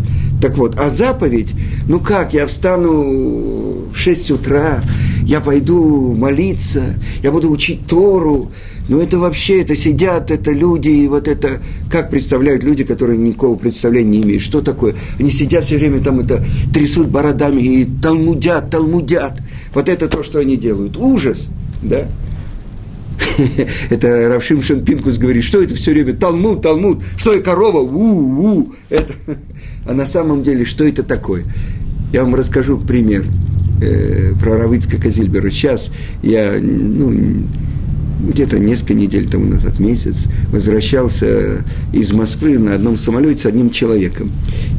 Так 0.42 0.58
вот, 0.58 0.74
а 0.80 0.90
заповедь, 0.90 1.54
ну 1.86 2.00
как, 2.00 2.34
я 2.34 2.48
встану 2.48 3.86
в 3.92 3.94
6 3.94 4.32
утра, 4.32 4.82
я 5.22 5.40
пойду 5.40 6.14
молиться, 6.14 6.82
я 7.22 7.30
буду 7.30 7.48
учить 7.48 7.86
Тору, 7.86 8.50
но 8.88 9.00
это 9.00 9.20
вообще, 9.20 9.62
это 9.62 9.76
сидят, 9.76 10.32
это 10.32 10.50
люди, 10.50 10.88
и 10.88 11.06
вот 11.06 11.28
это, 11.28 11.62
как 11.88 12.10
представляют 12.10 12.64
люди, 12.64 12.82
которые 12.82 13.16
никакого 13.16 13.54
представления 13.54 14.18
не 14.18 14.22
имеют, 14.22 14.42
что 14.42 14.60
такое? 14.60 14.96
Они 15.20 15.30
сидят 15.30 15.64
все 15.64 15.78
время 15.78 16.00
там 16.00 16.18
это, 16.18 16.44
трясут 16.74 17.06
бородами 17.06 17.62
и 17.62 17.84
талмудят, 17.84 18.70
талмудят. 18.70 19.34
Вот 19.74 19.88
это 19.88 20.08
то, 20.08 20.24
что 20.24 20.40
они 20.40 20.56
делают. 20.56 20.96
Ужас, 20.96 21.50
да? 21.82 22.08
это 23.90 24.28
Равшим 24.28 24.62
Шенпинкус 24.62 25.18
говорит, 25.18 25.44
что 25.44 25.62
это 25.62 25.74
все 25.74 25.92
время 25.92 26.14
Талмуд, 26.14 26.62
Талмуд, 26.62 27.02
что 27.16 27.32
и 27.32 27.42
корова, 27.42 27.80
у-у, 27.80 28.72
это. 28.88 29.14
А 29.86 29.94
на 29.94 30.04
самом 30.04 30.42
деле, 30.42 30.66
что 30.66 30.84
это 30.84 31.02
такое? 31.02 31.44
Я 32.12 32.22
вам 32.22 32.34
расскажу 32.34 32.78
пример. 32.78 33.24
э, 33.80 34.32
про 34.40 34.58
Равыцка 34.58 34.98
Зильбера. 35.10 35.50
Сейчас 35.50 35.90
я, 36.22 36.58
ну, 36.60 37.44
где-то 38.28 38.58
несколько 38.58 38.94
недель 38.94 39.28
тому 39.28 39.46
назад, 39.46 39.78
месяц, 39.78 40.28
возвращался 40.50 41.64
из 41.92 42.12
Москвы 42.12 42.58
на 42.58 42.74
одном 42.74 42.96
самолете 42.96 43.42
с 43.42 43.46
одним 43.46 43.70
человеком. 43.70 44.30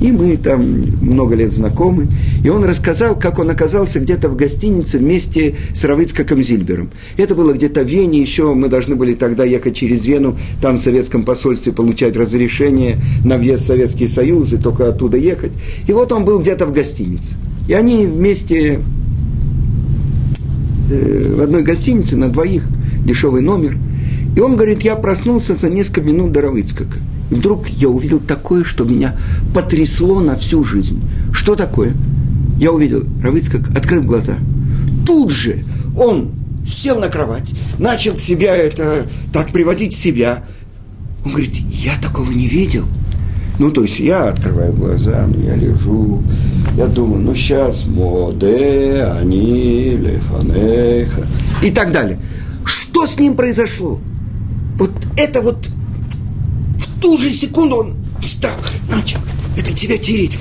И 0.02 0.12
мы 0.12 0.38
там 0.38 0.62
много 1.02 1.36
лет 1.36 1.52
знакомы. 1.52 2.08
И 2.44 2.50
он 2.50 2.64
рассказал, 2.64 3.18
как 3.18 3.40
он 3.40 3.50
оказался 3.50 4.00
где-то 4.00 4.30
в 4.30 4.36
гостинице 4.36 5.00
вместе 5.00 5.56
с 5.74 5.84
Равыцкаком 5.84 6.42
Зильбером. 6.44 6.92
Это 7.18 7.36
было 7.36 7.54
где-то 7.54 7.84
в 7.84 7.88
Вене, 7.88 8.20
еще 8.20 8.54
мы 8.54 8.68
должны 8.68 8.96
были 8.96 9.14
тогда 9.14 9.44
ехать 9.44 9.76
через 9.76 10.06
Вену, 10.06 10.38
там 10.62 10.78
в 10.78 10.82
советском 10.82 11.24
посольстве 11.24 11.74
получать 11.74 12.16
разрешение 12.16 12.98
на 13.26 13.38
въезд 13.38 13.64
в 13.64 13.68
Советский 13.68 14.08
Союз 14.08 14.54
и 14.54 14.58
только 14.58 14.88
оттуда 14.88 15.18
ехать. 15.18 15.52
И 15.88 15.94
вот 15.94 16.12
он 16.12 16.26
был 16.26 16.40
где-то 16.40 16.66
в 16.66 16.72
гостинице. 16.72 17.38
И 17.68 17.74
они 17.74 18.06
вместе 18.06 18.80
э, 20.90 21.36
в 21.38 21.42
одной 21.42 21.64
гостинице 21.64 22.18
на 22.18 22.30
двоих– 22.30 22.68
дешевый 23.06 23.42
номер. 23.42 23.78
И 24.36 24.40
он 24.40 24.56
говорит, 24.56 24.84
я 24.84 24.96
проснулся 24.96 25.56
за 25.56 25.70
несколько 25.70 26.02
минут 26.02 26.32
до 26.32 26.42
Равыцкака. 26.42 27.00
Вдруг 27.30 27.68
я 27.70 27.90
увидел 27.90 28.20
такое, 28.20 28.64
что 28.64 28.84
меня 28.84 29.16
потрясло 29.54 30.20
на 30.20 30.36
всю 30.36 30.64
жизнь. 30.64 31.02
Что 31.32 31.56
такое? 31.56 31.94
Я 32.58 32.72
увидел, 32.72 33.04
Равыцкак 33.24 33.70
открыл 33.76 34.04
глаза. 34.04 34.36
Тут 35.06 35.32
же 35.32 35.64
он 35.98 36.32
сел 36.66 37.00
на 37.00 37.10
кровать, 37.10 37.52
начал 37.80 38.18
себя 38.18 38.56
это 38.56 39.08
так 39.34 39.52
приводить 39.52 39.96
себя. 39.96 40.44
Он 41.26 41.32
говорит, 41.32 41.56
я 41.56 41.94
такого 42.02 42.32
не 42.32 42.48
видел. 42.48 42.86
Ну, 43.60 43.72
то 43.72 43.84
есть 43.84 44.00
я 44.00 44.30
открываю 44.30 44.74
глаза, 44.74 45.28
ну, 45.28 45.40
я 45.46 45.56
лежу, 45.56 46.24
я 46.78 46.88
думаю, 46.88 47.22
ну, 47.22 47.36
сейчас 47.36 47.86
моде, 47.86 49.04
они, 49.20 49.98
лефанеха 49.98 51.28
и 51.62 51.70
так 51.70 51.92
далее. 51.92 52.18
Что 52.66 53.08
с 53.08 53.20
ним 53.20 53.36
произошло? 53.36 54.00
Вот 54.78 54.92
это 55.18 55.42
вот 55.42 55.70
в 56.78 57.02
ту 57.02 57.18
же 57.18 57.32
секунду 57.32 57.78
он 57.78 57.96
встал, 58.20 58.56
начал 58.90 59.20
это 59.58 59.74
тебя 59.74 59.98
тереть, 59.98 60.38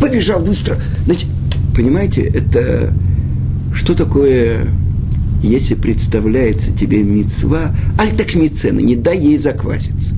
побежал 0.00 0.40
быстро. 0.40 0.80
Значит, 1.04 1.28
понимаете, 1.74 2.22
это 2.22 2.94
что 3.72 3.94
такое, 3.94 4.68
если 5.42 5.74
представляется 5.74 6.72
тебе 6.72 7.02
мецва, 7.02 7.74
аль 7.98 8.10
так 8.10 8.34
мецена, 8.34 8.80
не 8.80 8.96
дай 8.96 9.18
ей 9.18 9.38
закваситься. 9.38 10.14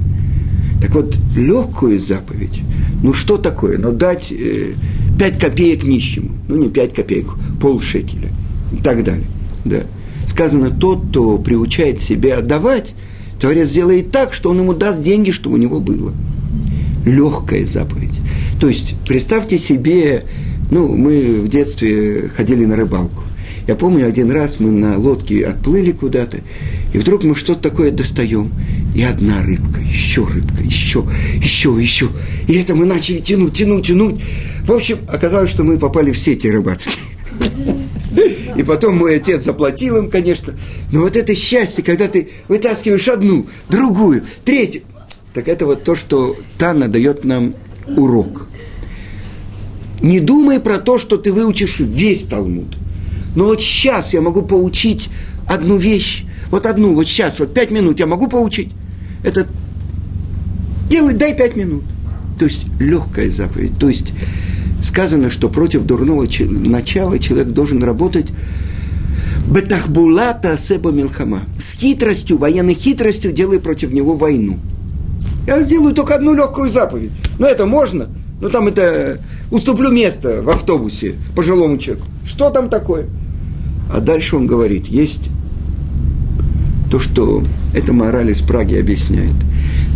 Так 0.81 0.95
вот, 0.95 1.17
легкую 1.37 1.99
заповедь, 2.01 2.61
ну 3.03 3.13
что 3.13 3.37
такое? 3.37 3.79
Ну 3.79 3.93
дать 3.93 4.33
э, 4.33 4.75
5 5.19 5.39
копеек 5.39 5.85
нищему, 5.85 6.31
ну 6.49 6.57
не 6.57 6.69
5 6.69 6.95
копеек, 6.95 7.27
полшекеля 7.61 8.31
и 8.73 8.83
так 8.83 9.05
далее. 9.05 9.27
Да 9.65 9.83
сказано, 10.27 10.71
тот, 10.71 11.09
кто 11.11 11.39
приучает 11.39 12.01
себя 12.01 12.39
отдавать, 12.39 12.95
Творец 13.41 13.69
сделает 13.69 14.11
так, 14.11 14.33
что 14.33 14.51
он 14.51 14.61
ему 14.61 14.73
даст 14.73 15.01
деньги, 15.01 15.31
что 15.31 15.51
у 15.51 15.57
него 15.57 15.81
было. 15.81 16.13
Легкая 17.05 17.67
заповедь. 17.67 18.15
То 18.61 18.69
есть, 18.69 18.95
представьте 19.07 19.59
себе, 19.59 20.23
ну, 20.71 20.89
мы 20.95 21.41
в 21.41 21.49
детстве 21.49 22.29
ходили 22.29 22.65
на 22.65 22.77
рыбалку. 22.77 23.23
Я 23.67 23.77
помню, 23.77 24.07
один 24.07 24.31
раз 24.31 24.59
мы 24.59 24.71
на 24.71 24.99
лодке 24.99 25.45
отплыли 25.45 25.93
куда-то, 25.93 26.39
и 26.93 26.99
вдруг 26.99 27.25
мы 27.25 27.35
что-то 27.37 27.71
такое 27.71 27.91
достаем. 27.91 28.53
И 28.95 29.03
одна 29.03 29.41
рыбка, 29.43 29.81
еще 29.81 30.25
рыбка, 30.27 30.63
еще, 30.63 31.05
еще, 31.37 31.77
еще. 31.81 32.09
И 32.49 32.55
это 32.55 32.75
мы 32.75 32.85
начали 32.85 33.19
тянуть, 33.19 33.55
тянуть, 33.55 33.87
тянуть. 33.87 34.21
В 34.65 34.73
общем, 34.73 34.99
оказалось, 35.09 35.51
что 35.51 35.65
мы 35.65 35.79
попали 35.79 36.13
в 36.13 36.19
сети 36.19 36.49
рыбацкие. 36.49 36.97
И 38.57 38.63
потом 38.63 38.99
мой 38.99 39.17
отец 39.17 39.43
заплатил 39.43 39.97
им, 39.97 40.11
конечно. 40.11 40.55
Но 40.93 41.01
вот 41.01 41.17
это 41.17 41.35
счастье, 41.35 41.83
когда 41.83 42.09
ты 42.09 42.31
вытаскиваешь 42.49 43.09
одну, 43.09 43.47
другую, 43.69 44.25
третью. 44.45 44.83
Так 45.33 45.49
это 45.49 45.65
вот 45.67 45.85
то, 45.85 45.97
что 45.97 46.37
Тана 46.59 46.89
дает 46.89 47.25
нам 47.25 47.55
урок. 47.97 48.49
Не 50.03 50.21
думай 50.21 50.61
про 50.61 50.79
то, 50.79 50.99
что 50.99 51.17
ты 51.17 51.33
выучишь 51.33 51.79
весь 51.79 52.25
Талмуд. 52.25 52.77
Но 53.35 53.45
вот 53.45 53.63
сейчас 53.63 54.13
я 54.13 54.21
могу 54.21 54.43
поучить 54.43 55.09
одну 55.49 55.77
вещь. 55.77 56.25
Вот 56.51 56.67
одну, 56.67 56.95
вот 56.95 57.07
сейчас, 57.07 57.41
вот 57.41 57.55
пять 57.55 57.71
минут 57.71 57.99
я 58.01 58.07
могу 58.07 58.27
поучить. 58.29 58.71
Это 59.25 59.47
делай, 60.91 61.15
дай 61.15 61.35
пять 61.35 61.57
минут. 61.57 61.85
То 62.39 62.45
есть 62.45 62.67
легкая 62.79 63.31
заповедь. 63.31 63.79
То 63.79 63.89
есть 63.89 64.13
сказано, 64.83 65.31
что 65.31 65.49
против 65.49 65.85
дурного 65.85 66.27
начала 66.51 67.19
человек 67.19 67.49
должен 67.49 67.83
работать 67.83 68.27
Бетахбулата 69.47 70.57
Себа 70.57 70.91
Милхама. 70.91 71.41
С 71.59 71.75
хитростью, 71.75 72.39
военной 72.39 72.75
хитростью 72.75 73.33
делай 73.33 73.61
против 73.61 73.93
него 73.93 74.15
войну. 74.15 74.59
Я 75.47 75.63
сделаю 75.63 75.95
только 75.95 76.15
одну 76.15 76.35
легкую 76.35 76.69
заповедь. 76.69 77.11
Но 77.39 77.47
это 77.47 77.67
можно. 77.67 78.09
Но 78.41 78.49
там 78.49 78.69
это 78.69 79.21
уступлю 79.51 79.91
место 79.91 80.43
в 80.43 80.51
автобусе 80.51 81.15
пожилому 81.35 81.79
человеку. 81.79 82.07
Что 82.25 82.51
там 82.51 82.69
такое? 82.69 83.07
А 83.93 84.01
дальше 84.01 84.37
он 84.37 84.47
говорит, 84.47 84.87
есть 84.87 85.31
то, 86.91 86.99
что 86.99 87.45
эта 87.75 87.93
мораль 87.93 88.31
из 88.31 88.43
Праги 88.43 88.77
объясняет. 88.77 89.35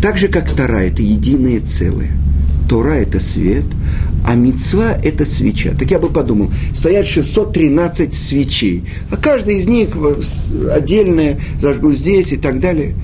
Так 0.02 0.16
же, 0.16 0.28
как 0.28 0.54
Тара– 0.54 0.76
это 0.80 1.02
единое 1.02 1.60
целое– 1.60 2.10
Тора– 2.68 2.94
это 2.94 3.20
свет, 3.20 3.64
а 4.26 4.34
мецва– 4.34 4.92
это 5.02 5.24
свеча. 5.24 5.72
Так 5.78 5.90
я 5.90 5.98
бы 6.00 6.10
подумал, 6.10 6.50
стоят 6.74 7.06
613 7.06 8.12
свечей, 8.12 8.84
а 9.10 9.16
каждая 9.16 9.54
из 9.54 9.66
них 9.66 9.96
отдельная, 10.72 11.38
зажгу 11.60 11.92
здесь 11.92 12.32
и 12.32 12.36
так 12.36 12.58
далее. 12.60 12.94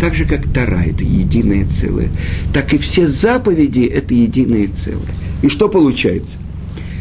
Так 0.00 0.14
же, 0.14 0.24
как 0.24 0.42
Тора– 0.52 0.82
это 0.86 1.04
единое 1.04 1.64
целое, 1.66 2.08
так 2.52 2.74
и 2.74 2.78
все 2.78 3.06
заповеди– 3.06 3.80
это 3.94 4.12
единое 4.12 4.68
целое. 4.68 5.06
И 5.42 5.48
что 5.48 5.68
получается? 5.68 6.38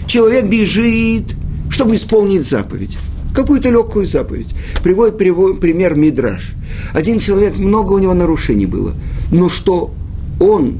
Человек 0.06 0.46
бежит, 0.46 1.36
чтобы 1.70 1.96
исполнить 1.96 2.48
заповедь 2.48 2.98
какую-то 3.34 3.70
легкую 3.70 4.06
заповедь. 4.06 4.48
Приводит, 4.84 5.18
приводит 5.18 5.60
пример 5.60 5.96
Мидраш. 5.96 6.52
Один 6.94 7.18
человек, 7.20 7.58
много 7.58 7.94
у 7.94 8.00
него 8.00 8.14
нарушений 8.14 8.66
было, 8.66 8.94
но 9.32 9.50
что 9.50 9.94
он 10.40 10.80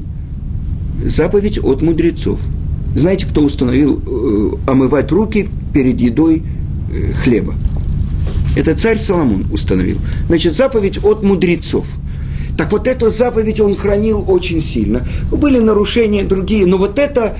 заповедь 1.04 1.58
от 1.58 1.82
мудрецов. 1.82 2.40
Знаете, 2.94 3.26
кто 3.26 3.42
установил 3.42 4.02
э, 4.04 4.70
омывать 4.70 5.10
руки 5.12 5.48
перед 5.72 6.00
едой 6.00 6.42
э, 6.92 7.12
хлеба? 7.12 7.54
Это 8.56 8.74
царь 8.74 8.98
Соломон 8.98 9.46
установил. 9.50 9.98
Значит, 10.28 10.52
заповедь 10.52 10.98
от 11.02 11.22
мудрецов. 11.22 11.86
Так 12.56 12.70
вот 12.70 12.86
эту 12.86 13.10
заповедь 13.10 13.60
он 13.60 13.74
хранил 13.74 14.24
очень 14.28 14.60
сильно. 14.60 15.06
Были 15.30 15.58
нарушения 15.58 16.22
другие, 16.22 16.66
но 16.66 16.78
вот 16.78 16.98
это... 16.98 17.36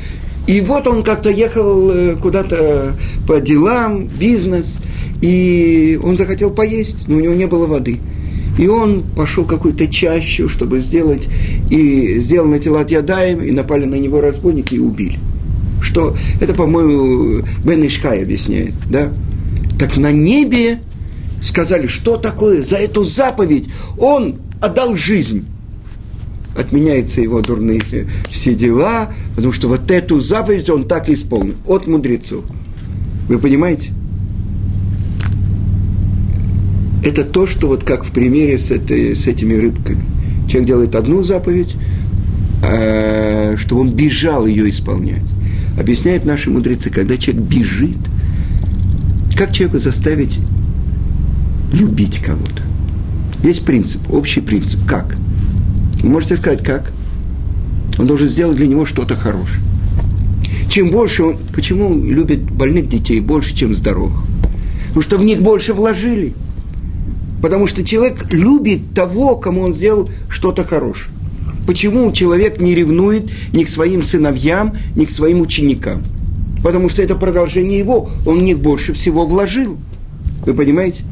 И 0.48 0.60
вот 0.60 0.88
он 0.88 1.04
как-то 1.04 1.30
ехал 1.30 1.90
э, 1.90 2.16
куда-то 2.20 2.96
по 3.28 3.40
делам, 3.40 4.06
бизнес, 4.06 4.78
и 5.20 6.00
он 6.02 6.16
захотел 6.16 6.50
поесть, 6.50 7.06
но 7.06 7.16
у 7.16 7.20
него 7.20 7.34
не 7.34 7.46
было 7.46 7.66
воды– 7.66 8.00
и 8.58 8.68
он 8.68 9.02
пошел 9.16 9.44
какую-то 9.44 9.86
чащу, 9.86 10.48
чтобы 10.48 10.80
сделать, 10.80 11.28
и 11.70 12.18
сделал 12.18 12.48
на 12.48 12.58
тела 12.58 12.84
Ядаем, 12.86 13.40
и 13.40 13.50
напали 13.50 13.84
на 13.84 13.94
него 13.94 14.20
разбойники 14.20 14.74
и 14.74 14.78
убили. 14.78 15.18
Что 15.82 16.16
это, 16.40 16.54
по-моему, 16.54 17.44
Бен 17.64 17.86
Ишкай 17.86 18.22
объясняет, 18.22 18.74
да? 18.88 19.12
Так 19.78 19.96
на 19.96 20.12
небе 20.12 20.80
сказали, 21.42 21.86
что 21.86 22.16
такое 22.16 22.62
за 22.62 22.76
эту 22.76 23.04
заповедь? 23.04 23.68
Он 23.98 24.36
отдал 24.60 24.96
жизнь. 24.96 25.44
Отменяются 26.56 27.20
его 27.20 27.40
дурные 27.40 27.82
все 28.28 28.54
дела, 28.54 29.10
потому 29.36 29.52
что 29.52 29.68
вот 29.68 29.90
эту 29.90 30.20
заповедь 30.20 30.70
он 30.70 30.86
так 30.86 31.08
исполнил 31.08 31.56
от 31.66 31.86
мудрецов. 31.86 32.44
Вы 33.28 33.38
понимаете? 33.38 33.92
это 37.04 37.24
то, 37.24 37.46
что 37.46 37.68
вот 37.68 37.84
как 37.84 38.04
в 38.04 38.12
примере 38.12 38.58
с, 38.58 38.70
этой, 38.70 39.14
с 39.16 39.26
этими 39.26 39.54
рыбками. 39.54 40.02
Человек 40.48 40.68
делает 40.68 40.94
одну 40.94 41.22
заповедь, 41.22 41.74
э, 42.64 43.56
чтобы 43.58 43.82
он 43.82 43.90
бежал 43.90 44.46
ее 44.46 44.70
исполнять. 44.70 45.22
Объясняют 45.78 46.24
наши 46.24 46.50
мудрецы, 46.50 46.90
когда 46.90 47.16
человек 47.16 47.44
бежит, 47.44 47.98
как 49.36 49.52
человека 49.52 49.78
заставить 49.78 50.38
любить 51.72 52.18
кого-то? 52.18 52.62
Есть 53.42 53.64
принцип, 53.64 54.00
общий 54.12 54.40
принцип. 54.40 54.80
Как? 54.86 55.16
Вы 56.02 56.08
можете 56.08 56.36
сказать, 56.36 56.62
как? 56.62 56.92
Он 57.98 58.06
должен 58.06 58.28
сделать 58.28 58.56
для 58.56 58.66
него 58.66 58.86
что-то 58.86 59.16
хорошее. 59.16 59.62
Чем 60.68 60.90
больше 60.90 61.22
он... 61.24 61.36
Почему 61.54 62.02
любит 62.02 62.42
больных 62.42 62.88
детей 62.88 63.20
больше, 63.20 63.54
чем 63.54 63.74
здоровых? 63.74 64.22
Потому 64.88 65.02
что 65.02 65.18
в 65.18 65.24
них 65.24 65.40
больше 65.40 65.74
вложили– 65.74 66.34
Потому 67.42 67.66
что 67.66 67.84
человек 67.84 68.32
любит 68.32 68.94
того, 68.94 69.34
кому 69.36 69.62
он 69.62 69.74
сделал 69.74 70.08
что-то 70.28 70.62
хорошее. 70.62 71.10
Почему 71.66 72.10
человек 72.12 72.60
не 72.60 72.74
ревнует 72.74 73.30
ни 73.52 73.64
к 73.64 73.68
своим 73.68 74.02
сыновьям, 74.02 74.74
ни 74.96 75.04
к 75.04 75.10
своим 75.10 75.40
ученикам? 75.40 76.02
потому 76.62 76.88
что 76.88 77.02
это 77.02 77.16
продолжение 77.16 77.78
его, 77.78 78.08
он 78.24 78.38
в 78.38 78.42
них 78.42 78.58
больше 78.58 78.92
всего 78.92 79.26
вложил. 79.26 79.76
Вы 80.46 80.54
понимаете? 80.54 81.02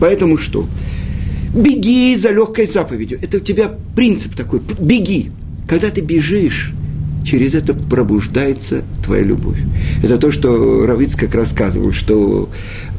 Поэтому 0.00 0.36
что? 0.36 0.66
Беги 1.54 2.14
за 2.16 2.30
легкой 2.30 2.66
заповедью. 2.66 3.18
Это 3.20 3.38
у 3.38 3.40
тебя 3.40 3.72
принцип 3.94 4.34
такой. 4.34 4.60
Беги. 4.78 5.30
Когда 5.68 5.90
ты 5.90 6.00
бежишь, 6.00 6.74
через 7.24 7.54
это 7.54 7.74
пробуждается 7.74 8.84
твоя 9.04 9.24
любовь. 9.24 9.58
Это 10.02 10.16
то, 10.18 10.30
что 10.30 10.86
Равицкак 10.86 11.34
рассказывал, 11.34 11.92
что 11.92 12.48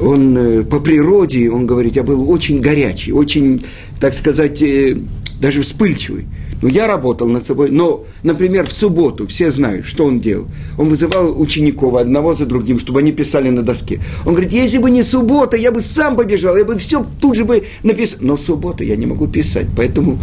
он 0.00 0.36
э, 0.36 0.62
по 0.64 0.80
природе, 0.80 1.50
он 1.50 1.66
говорит, 1.66 1.96
я 1.96 2.02
был 2.02 2.30
очень 2.30 2.60
горячий, 2.60 3.12
очень, 3.12 3.64
так 4.00 4.12
сказать, 4.12 4.60
э, 4.60 4.98
даже 5.40 5.62
вспыльчивый. 5.62 6.26
Ну, 6.60 6.68
я 6.68 6.86
работал 6.88 7.28
над 7.28 7.46
собой, 7.46 7.70
но, 7.70 8.04
например, 8.22 8.66
в 8.66 8.72
субботу 8.72 9.26
все 9.26 9.52
знают, 9.52 9.86
что 9.86 10.04
он 10.04 10.20
делал. 10.20 10.46
Он 10.76 10.88
вызывал 10.88 11.40
учеников 11.40 11.94
одного 11.94 12.34
за 12.34 12.46
другим, 12.46 12.78
чтобы 12.78 13.00
они 13.00 13.12
писали 13.12 13.48
на 13.48 13.62
доске. 13.62 14.00
Он 14.26 14.32
говорит, 14.32 14.52
если 14.52 14.78
бы 14.78 14.90
не 14.90 15.04
суббота, 15.04 15.56
я 15.56 15.70
бы 15.70 15.80
сам 15.80 16.16
побежал, 16.16 16.56
я 16.56 16.64
бы 16.64 16.76
все 16.76 17.06
тут 17.20 17.36
же 17.36 17.44
бы 17.44 17.64
написал. 17.84 18.18
Но 18.22 18.36
суббота 18.36 18.82
я 18.82 18.96
не 18.96 19.06
могу 19.06 19.28
писать, 19.28 19.66
поэтому... 19.76 20.18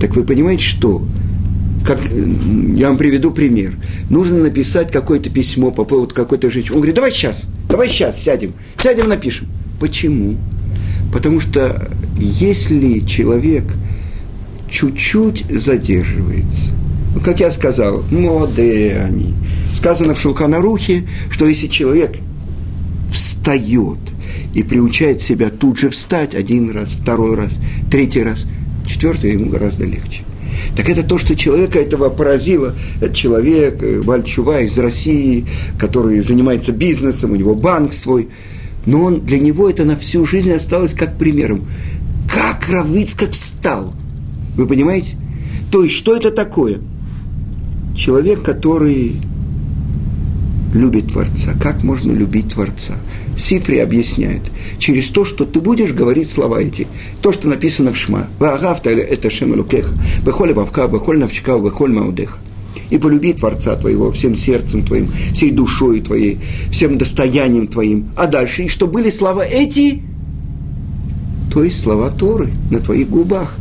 Так 0.00 0.16
вы 0.16 0.24
понимаете, 0.24 0.64
что? 0.64 1.02
Как, 1.86 2.00
я 2.74 2.88
вам 2.88 2.98
приведу 2.98 3.30
пример. 3.30 3.74
Нужно 4.10 4.38
написать 4.38 4.90
какое-то 4.90 5.30
письмо 5.30 5.70
по 5.70 5.84
поводу 5.84 6.14
какой-то 6.14 6.50
женщины. 6.50 6.74
Он 6.74 6.80
говорит, 6.80 6.94
давай 6.94 7.12
сейчас, 7.12 7.44
давай 7.68 7.88
сейчас 7.88 8.22
сядем, 8.22 8.52
сядем, 8.78 9.08
напишем. 9.08 9.48
Почему? 9.78 10.36
Потому 11.12 11.40
что 11.40 11.90
если 12.16 13.00
человек– 13.00 13.64
чуть-чуть 14.70 15.44
задерживается. 15.50 16.72
Ну, 17.14 17.20
как 17.20 17.40
я 17.40 17.50
сказал, 17.50 18.02
моды 18.10 18.92
они. 18.92 19.34
Сказано 19.74 20.14
в 20.14 20.20
Шелканарухе, 20.20 21.08
что 21.30 21.46
если 21.46 21.66
человек 21.66 22.16
встает 23.12 23.98
и 24.54 24.62
приучает 24.62 25.20
себя 25.20 25.50
тут 25.50 25.78
же 25.78 25.90
встать 25.90 26.34
один 26.34 26.70
раз, 26.70 26.90
второй 26.90 27.34
раз, 27.34 27.58
третий 27.90 28.22
раз, 28.22 28.46
четвертый 28.86 29.32
ему 29.32 29.50
гораздо 29.50 29.84
легче. 29.84 30.22
Так 30.76 30.88
это 30.88 31.02
то, 31.02 31.18
что 31.18 31.34
человека 31.34 31.78
этого 31.78 32.10
поразило. 32.10 32.74
Это 33.00 33.14
человек, 33.14 33.82
э, 33.82 34.02
Бальчува 34.02 34.60
из 34.60 34.78
России, 34.78 35.46
который 35.78 36.20
занимается 36.20 36.72
бизнесом, 36.72 37.32
у 37.32 37.36
него 37.36 37.54
банк 37.54 37.92
свой. 37.92 38.28
Но 38.86 39.02
он, 39.04 39.20
для 39.20 39.38
него 39.38 39.68
это 39.68 39.84
на 39.84 39.96
всю 39.96 40.24
жизнь 40.26 40.52
осталось 40.52 40.94
как 40.94 41.18
примером. 41.18 41.66
Как 42.28 42.68
Равыцкак 42.68 43.32
встал– 43.32 43.94
вы 44.60 44.66
понимаете? 44.66 45.16
То 45.70 45.82
есть, 45.82 45.94
что 45.94 46.16
это 46.16 46.30
такое? 46.30 46.80
Человек, 47.96 48.42
который 48.42 49.12
любит 50.74 51.08
Творца. 51.08 51.52
Как 51.60 51.82
можно 51.82 52.12
любить 52.12 52.52
Творца? 52.52 52.94
Сифри 53.36 53.78
объясняет. 53.78 54.42
Через 54.78 55.08
то, 55.08 55.24
что 55.24 55.44
ты 55.44 55.60
будешь 55.60 55.92
говорить 55.92 56.28
слова 56.28 56.60
эти. 56.60 56.86
То, 57.22 57.32
что 57.32 57.48
написано 57.48 57.92
в 57.92 57.96
Шма. 57.96 58.28
Ваагавта 58.38 58.90
это 58.90 59.30
Шем 59.30 59.54
Лукеха. 59.54 59.94
Бехоль 60.24 60.52
вавка, 60.52 60.86
бехоль 60.88 61.18
навчка, 61.18 61.58
бехоль 61.58 61.92
маудеха. 61.92 62.38
И 62.90 62.98
полюби 62.98 63.32
Творца 63.32 63.76
твоего 63.76 64.10
всем 64.10 64.34
сердцем 64.34 64.84
твоим, 64.84 65.08
всей 65.32 65.50
душой 65.50 66.00
твоей, 66.00 66.40
всем 66.70 66.98
достоянием 66.98 67.66
твоим. 67.66 68.10
А 68.16 68.26
дальше, 68.26 68.64
и 68.64 68.68
что 68.68 68.86
были 68.86 69.10
слова 69.10 69.44
эти, 69.44 70.02
то 71.52 71.64
есть 71.64 71.82
слова 71.82 72.10
Торы 72.10 72.50
на 72.70 72.80
твоих 72.80 73.08
губах. 73.08 73.56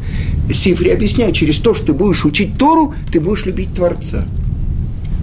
Сифри 0.52 0.90
объясняет, 0.90 1.36
через 1.36 1.58
то, 1.58 1.76
что 1.76 1.88
ты 1.88 1.94
будешь 1.94 2.26
учить 2.26 2.58
Тору, 2.58 2.94
ты 3.12 3.20
будешь 3.20 3.46
любить 3.46 3.74
Творца. 3.74 4.28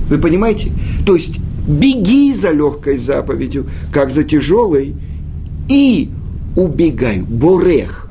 Вы 0.09 0.19
понимаете? 0.19 0.71
То 1.05 1.17
есть 1.17 1.39
беги 1.67 2.33
за 2.33 2.53
легкой 2.53 2.97
заповедью, 2.97 3.67
как 3.93 4.11
за 4.11 4.23
тяжелой, 4.23 4.95
и 5.69 6.11
убегай, 6.55 7.21
борех, 7.21 8.09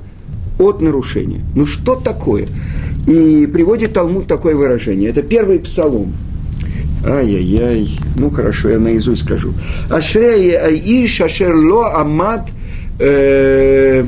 от 0.59 0.81
нарушения. 0.81 1.41
Ну 1.55 1.65
что 1.65 1.95
такое? 1.95 2.47
И 3.07 3.45
приводит 3.47 3.93
Талмуд 3.93 4.27
такое 4.27 4.55
выражение. 4.55 5.09
Это 5.09 5.21
первый 5.21 5.59
псалом. 5.59 6.13
Ай-яй-яй. 7.07 7.99
Ну 8.15 8.31
хорошо, 8.31 8.69
я 8.69 8.79
наизусть 8.79 9.23
скажу. 9.23 9.53
Ашрей 9.89 10.57
аиш 10.57 11.21
ашерло 11.21 11.93
амат 11.93 12.49
э, 12.99 14.05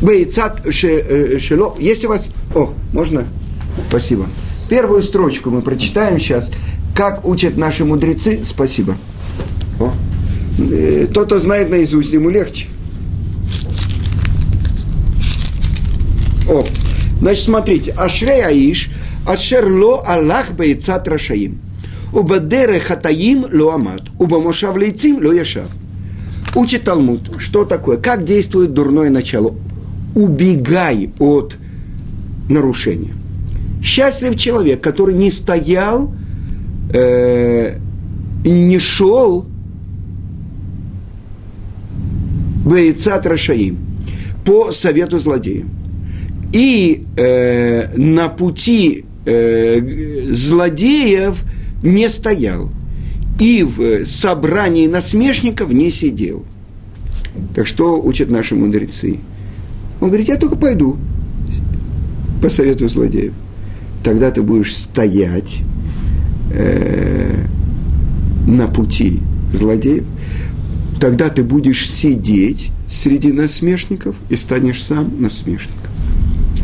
Бейцат 0.00 0.64
э, 0.66 1.38
шело. 1.38 1.76
Есть 1.78 2.04
у 2.04 2.08
вас... 2.08 2.30
О, 2.54 2.72
можно? 2.92 3.24
Спасибо. 3.88 4.26
Первую 4.68 5.02
строчку 5.02 5.50
мы 5.50 5.62
прочитаем 5.62 6.20
сейчас. 6.20 6.50
Как 6.94 7.26
учат 7.26 7.56
наши 7.56 7.84
мудрецы? 7.84 8.40
Спасибо. 8.44 8.96
О. 9.80 9.92
Э, 10.58 11.08
тот, 11.12 11.26
кто 11.26 11.38
знает 11.40 11.70
наизусть, 11.70 12.12
ему 12.12 12.30
легче. 12.30 12.68
О, 16.48 16.64
значит, 17.20 17.44
смотрите. 17.44 17.92
Ашрей 17.92 18.44
Аиш, 18.44 18.90
Ашерло 19.26 20.00
Аллах 20.00 20.52
Бейцат 20.52 21.06
Рашаим. 21.08 21.60
Убадере 22.12 22.80
Хатаим 22.80 23.44
Лоамат. 23.52 24.02
Уба 24.18 24.40
Мошав 24.40 24.76
Лейцим 24.76 25.24
Ло. 25.24 25.32
Учит 26.56 26.82
Талмуд, 26.82 27.30
что 27.38 27.64
такое, 27.64 27.96
как 27.96 28.24
действует 28.24 28.74
дурное 28.74 29.08
начало 29.08 29.54
убегай 30.14 31.10
от 31.18 31.56
нарушения. 32.48 33.14
Счастлив 33.82 34.36
человек, 34.36 34.80
который 34.80 35.14
не 35.14 35.30
стоял 35.30 36.12
э, 36.92 37.78
не 38.44 38.78
шел 38.78 39.46
Бейцат 42.64 43.26
Рашаим 43.26 43.78
по 44.44 44.72
совету 44.72 45.18
злодея. 45.18 45.64
И 46.52 47.04
э, 47.16 47.96
на 47.96 48.28
пути 48.28 49.04
э, 49.24 50.26
злодеев 50.30 51.44
не 51.82 52.08
стоял. 52.08 52.70
И 53.38 53.62
в 53.62 54.04
собрании 54.04 54.86
насмешников 54.86 55.72
не 55.72 55.90
сидел. 55.90 56.44
Так 57.54 57.66
что 57.66 58.00
учат 58.00 58.30
наши 58.30 58.54
мудрецы? 58.54 59.18
Он 60.00 60.08
говорит, 60.08 60.28
я 60.28 60.36
только 60.36 60.56
пойду 60.56 60.98
по 62.42 62.48
совету 62.48 62.88
злодеев. 62.88 63.34
Тогда 64.02 64.30
ты 64.30 64.42
будешь 64.42 64.76
стоять 64.76 65.58
э, 66.52 67.44
на 68.46 68.66
пути 68.66 69.20
злодеев. 69.52 70.04
Тогда 71.00 71.28
ты 71.28 71.44
будешь 71.44 71.90
сидеть 71.90 72.70
среди 72.86 73.32
насмешников 73.32 74.16
и 74.28 74.36
станешь 74.36 74.82
сам 74.82 75.20
насмешником. 75.20 75.79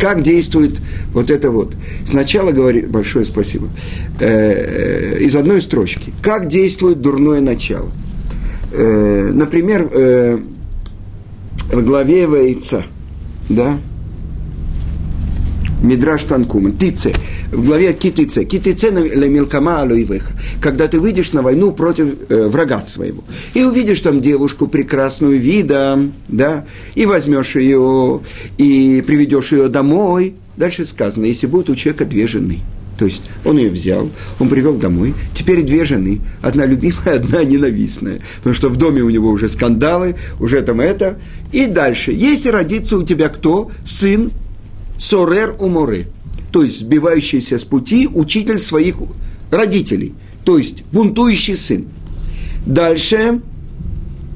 Как 0.01 0.23
действует 0.23 0.81
вот 1.13 1.31
это 1.31 1.51
вот? 1.51 1.75
Сначала 2.05 2.53
говорит, 2.53 2.89
большое 2.91 3.25
спасибо, 3.25 3.69
э, 4.21 5.19
из 5.21 5.35
одной 5.37 5.63
строчки. 5.63 6.13
Как 6.23 6.49
действует 6.49 7.01
дурное 7.01 7.41
начало? 7.41 7.91
Э, 8.73 9.31
например, 9.33 9.89
э, 9.93 10.39
в 11.73 11.83
главе 11.83 12.23
яйца– 12.23 12.85
да, 13.49 13.79
Мидраш 15.83 16.25
Танкумен, 16.25 16.77
Тице, 16.77 17.13
в 17.53 17.65
главе 17.67 17.93
Китице, 17.93 18.45
Китице 18.45 18.91
ле 18.91 19.29
мелкама 19.29 19.81
алуивеха, 19.81 20.33
когда 20.61 20.89
ты 20.89 21.01
выйдешь 21.01 21.33
на 21.33 21.43
войну 21.43 21.73
против 21.73 22.15
э, 22.29 22.49
врага 22.49 22.85
своего, 22.87 23.25
и 23.55 23.63
увидишь 23.63 24.01
там 24.01 24.21
девушку 24.21 24.67
прекрасную 24.67 25.39
вида, 25.39 25.99
да, 26.29 26.67
и 26.95 27.07
возьмешь 27.07 27.57
ее, 27.57 28.21
и 28.59 29.03
приведешь 29.07 29.53
ее 29.53 29.69
домой, 29.69 30.35
дальше 30.57 30.85
сказано, 30.85 31.25
если 31.25 31.47
будет 31.47 31.71
у 31.71 31.77
человека 31.77 32.05
две 32.05 32.27
жены– 32.27 32.61
то 32.99 33.05
есть 33.05 33.23
он 33.45 33.59
ее 33.59 33.71
взял, 33.71 34.09
он 34.39 34.49
привел 34.49 34.75
домой. 34.75 35.15
Теперь 35.35 35.63
две 35.63 35.85
жены. 35.85 36.21
Одна 36.43 36.65
любимая, 36.67 36.97
одна 37.17 37.45
ненавистная. 37.45 38.21
Потому 38.39 38.55
что 38.55 38.69
в 38.69 38.77
доме 38.77 39.03
у 39.03 39.11
него 39.11 39.29
уже 39.29 39.49
скандалы, 39.49 40.17
уже 40.41 40.63
там 40.63 40.81
это. 40.81 41.19
И 41.53 41.67
дальше. 41.67 42.13
Если 42.13 42.49
родится 42.49 42.97
у 42.97 43.03
тебя 43.03 43.29
кто? 43.29 43.71
Сын 43.85 44.33
Сорер 44.99 45.57
Уморы. 45.59 46.07
То 46.57 46.63
есть 46.63 46.79
сбивающийся 46.79 47.59
с 47.59 47.65
пути 47.65 48.09
учитель 48.11 48.59
своих 48.59 48.97
родителей. 49.51 50.15
То 50.43 50.57
есть 50.57 50.85
бунтующий 50.91 51.55
сын. 51.55 51.85
Дальше. 52.65 53.43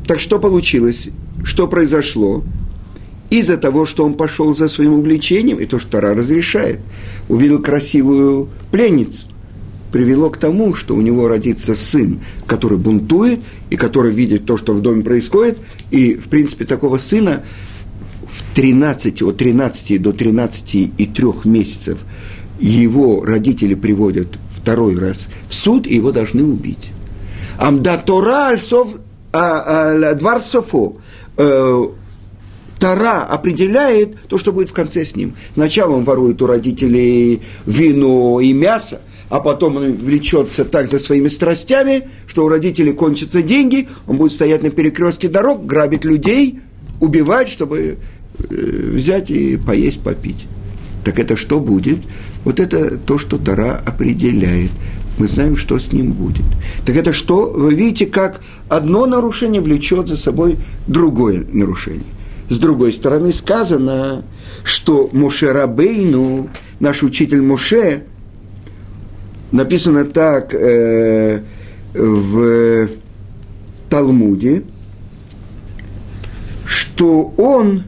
Так 0.06 0.20
что 0.20 0.38
получилось? 0.38 1.08
Что 1.44 1.66
произошло? 1.66 2.44
из-за 3.30 3.56
того, 3.56 3.86
что 3.86 4.04
он 4.04 4.14
пошел 4.14 4.54
за 4.54 4.68
своим 4.68 4.94
увлечением, 4.94 5.60
и 5.60 5.64
то, 5.64 5.78
что 5.78 5.92
Тара 5.92 6.14
разрешает, 6.14 6.80
увидел 7.28 7.62
красивую 7.62 8.50
пленницу, 8.70 9.26
привело 9.90 10.28
к 10.28 10.36
тому, 10.36 10.74
что 10.74 10.96
у 10.96 11.00
него 11.00 11.26
родится 11.26 11.74
сын, 11.74 12.20
который 12.46 12.76
бунтует, 12.76 13.40
и 13.70 13.76
который 13.76 14.12
видит 14.12 14.44
то, 14.44 14.58
что 14.58 14.74
в 14.74 14.82
доме 14.82 15.02
происходит, 15.02 15.56
и, 15.90 16.16
в 16.16 16.28
принципе, 16.28 16.66
такого 16.66 16.98
сына 16.98 17.44
в 18.30 18.54
13, 18.54 19.22
от 19.22 19.36
13 19.36 20.00
до 20.00 20.12
13 20.12 20.74
и 20.96 21.06
3 21.06 21.26
месяцев 21.44 21.98
его 22.60 23.24
родители 23.24 23.74
приводят 23.74 24.28
второй 24.48 24.98
раз 24.98 25.28
в 25.48 25.54
суд, 25.54 25.86
и 25.86 25.94
его 25.96 26.12
должны 26.12 26.44
убить. 26.44 26.90
Амда 27.58 27.96
Тора 27.96 28.48
альсов 28.48 28.88
а, 29.32 30.10
а, 30.12 30.40
софо. 30.40 30.96
Э, 31.36 31.84
Тара 32.78 33.24
определяет 33.24 34.16
то, 34.28 34.38
что 34.38 34.52
будет 34.52 34.70
в 34.70 34.72
конце 34.72 35.04
с 35.04 35.14
ним. 35.14 35.36
Сначала 35.52 35.94
он 35.94 36.04
ворует 36.04 36.40
у 36.40 36.46
родителей 36.46 37.42
вино 37.66 38.40
и 38.40 38.54
мясо, 38.54 39.02
а 39.28 39.40
потом 39.40 39.76
он 39.76 39.92
влечется 39.92 40.64
так 40.64 40.90
за 40.90 40.98
своими 40.98 41.28
страстями, 41.28 42.08
что 42.26 42.44
у 42.44 42.48
родителей 42.48 42.94
кончатся 42.94 43.42
деньги, 43.42 43.88
он 44.06 44.16
будет 44.16 44.32
стоять 44.32 44.62
на 44.62 44.70
перекрестке 44.70 45.28
дорог, 45.28 45.66
грабить 45.66 46.04
людей, 46.04 46.60
убивать, 47.00 47.48
чтобы 47.48 47.98
взять 48.48 49.30
и 49.30 49.56
поесть, 49.56 50.00
попить. 50.00 50.46
Так 51.04 51.18
это 51.18 51.36
что 51.36 51.60
будет? 51.60 51.98
Вот 52.44 52.60
это 52.60 52.98
то, 52.98 53.18
что 53.18 53.38
Тара 53.38 53.80
определяет. 53.84 54.70
Мы 55.18 55.26
знаем, 55.26 55.56
что 55.56 55.78
с 55.78 55.92
ним 55.92 56.12
будет. 56.12 56.44
Так 56.86 56.96
это 56.96 57.12
что? 57.12 57.50
Вы 57.50 57.74
видите, 57.74 58.06
как 58.06 58.40
одно 58.68 59.06
нарушение 59.06 59.60
влечет 59.60 60.08
за 60.08 60.16
собой 60.16 60.58
другое 60.86 61.44
нарушение. 61.52 62.04
С 62.48 62.58
другой 62.58 62.92
стороны, 62.92 63.32
сказано, 63.32 64.24
что 64.64 65.08
Моше 65.12 65.52
Рабейну, 65.52 66.48
наш 66.80 67.02
учитель 67.02 67.42
Моше, 67.42 68.04
написано 69.52 70.04
так 70.04 70.54
э, 70.54 71.42
в 71.94 72.88
Талмуде, 73.88 74.62
что 76.64 77.32
он 77.36 77.84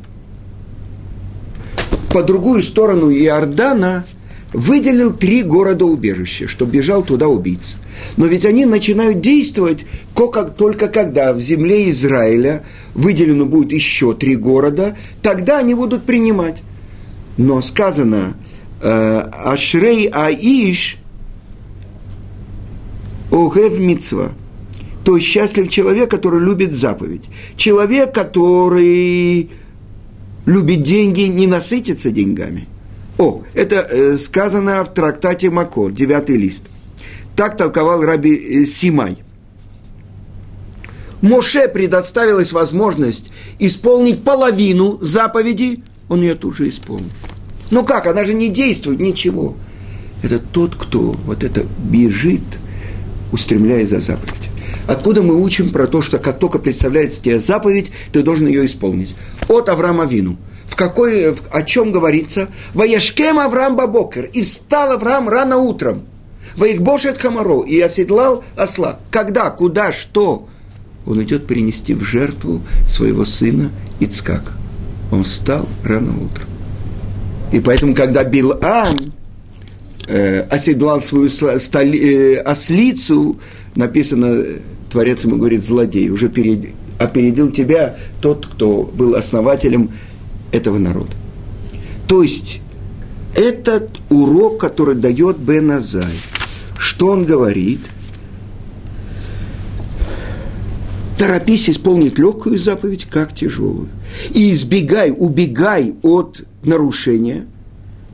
по 2.13 2.23
другую 2.23 2.63
сторону 2.63 3.11
Иордана 3.11 4.05
выделил 4.53 5.13
три 5.15 5.43
города-убежища, 5.43 6.47
чтобы 6.47 6.73
бежал 6.73 7.03
туда 7.03 7.29
убийца. 7.29 7.79
Но 8.19 8.27
ведь 8.27 8.45
они 8.45 8.67
начинают 8.67 9.21
действовать 9.21 9.87
только 10.15 10.89
когда 10.89 11.33
в 11.33 11.41
земле 11.41 11.89
Израиля 11.89 12.65
выделено 12.95 13.47
будет 13.47 13.73
еще 13.73 14.13
три 14.13 14.37
города, 14.37 14.97
тогда 15.23 15.59
они 15.59 15.75
будут 15.75 16.05
принимать. 16.05 16.63
Но 17.39 17.63
сказано 17.63 18.35
э, 18.83 19.19
Ашрей 19.45 20.09
Аиш 20.09 20.99
Огев 23.31 23.79
Мицва. 23.79 24.33
То 25.03 25.19
счастлив 25.19 25.69
человек, 25.69 26.11
который 26.11 26.41
любит 26.41 26.75
заповедь. 26.75 27.25
Человек, 27.57 28.15
который 28.15 29.51
любит 30.47 30.83
деньги, 30.83 31.23
не 31.23 31.47
насытится 31.47 32.11
деньгами. 32.11 32.69
О, 33.19 33.43
это 33.55 33.77
э, 33.77 34.19
сказано 34.19 34.85
в 34.85 34.93
трактате 34.93 35.51
Мако, 35.51 35.91
девятый 35.91 36.37
лист. 36.37 36.65
Так 37.37 37.57
толковал 37.57 38.03
Раби 38.03 38.35
э, 38.35 38.67
Симай. 38.67 39.19
Моше 41.21 41.69
предоставилась 41.69 42.53
возможность 42.53 43.27
исполнить 43.61 44.25
половину 44.25 44.99
заповеди, 45.01 45.83
он 46.09 46.21
ее 46.21 46.35
тут 46.35 46.57
же 46.57 46.69
исполнил. 46.69 47.11
Ну 47.71 47.85
как, 47.85 48.07
она 48.07 48.25
же 48.25 48.35
не 48.35 48.49
действует, 48.49 49.01
ничего. 49.01 49.57
Это 50.23 50.39
тот, 50.39 50.75
кто 50.75 51.17
вот 51.25 51.45
это 51.45 51.65
бежит, 51.79 52.43
устремляясь 53.31 53.91
за 53.91 54.01
заповедь. 54.01 54.51
Откуда 54.87 55.23
мы 55.23 55.41
учим 55.41 55.71
про 55.71 55.87
то, 55.87 56.03
что 56.03 56.19
как 56.19 56.39
только 56.39 56.59
представляется 56.59 57.23
тебе 57.23 57.39
заповедь, 57.39 57.93
ты 58.13 58.23
должен 58.23 58.49
ее 58.49 58.67
исполнить? 58.67 59.15
От 59.53 59.69
Авраама 59.69 60.05
Вину. 60.05 60.37
В 60.67 60.77
какой, 60.77 61.33
в, 61.33 61.43
о 61.51 61.63
чем 61.63 61.93
говорится? 61.93 62.49
Ваяшкем 62.75 63.39
Авраам 63.39 63.77
Бабокер. 63.77 64.25
И 64.33 64.43
встал 64.43 64.93
Авраам 64.93 65.29
рано 65.29 65.59
утром. 65.59 66.03
Ваихбошет 66.57 67.19
Хамаро. 67.19 67.63
И 67.63 67.79
оседлал 67.81 68.43
осла. 68.57 68.99
Когда, 69.11 69.51
куда, 69.51 69.93
что? 69.93 70.49
Он 71.07 71.23
идет 71.23 71.47
принести 71.47 71.95
в 71.95 72.03
жертву 72.03 72.63
своего 72.87 73.25
сына 73.25 73.71
Ицкак. 74.01 74.53
Он 75.11 75.25
встал 75.25 75.69
рано 75.85 76.13
утром. 76.25 76.49
И 77.53 77.61
поэтому, 77.61 77.95
когда 77.95 78.25
Билам 78.25 78.97
э, 80.07 80.41
оседлал 80.49 81.03
свою 81.03 81.29
столи, 81.29 81.99
э, 81.99 82.37
ослицу, 82.39 83.39
написано, 83.75 84.43
Творец 84.91 85.25
ему 85.25 85.37
говорит, 85.37 85.65
злодей, 85.65 86.09
уже 86.09 86.29
перед, 86.29 86.69
опередил 87.05 87.51
тебя 87.51 87.97
тот, 88.21 88.47
кто 88.47 88.83
был 88.83 89.15
основателем 89.15 89.91
этого 90.53 90.79
народа. 90.79 91.13
То 92.07 92.23
есть, 92.23 92.61
этот 93.35 93.99
урок, 94.11 94.61
который 94.61 94.95
дает 94.95 95.39
Бен 95.39 95.71
Азай, 95.71 96.13
что 96.79 97.09
он 97.09 97.25
говорит? 97.25 97.81
Торопись 101.19 101.71
исполнить 101.71 102.19
легкую 102.19 102.59
заповедь, 102.59 103.07
как 103.07 103.35
тяжелую. 103.35 103.89
И 104.35 104.51
избегай, 104.53 105.15
убегай 105.17 105.95
от 106.03 106.43
нарушения, 106.65 107.47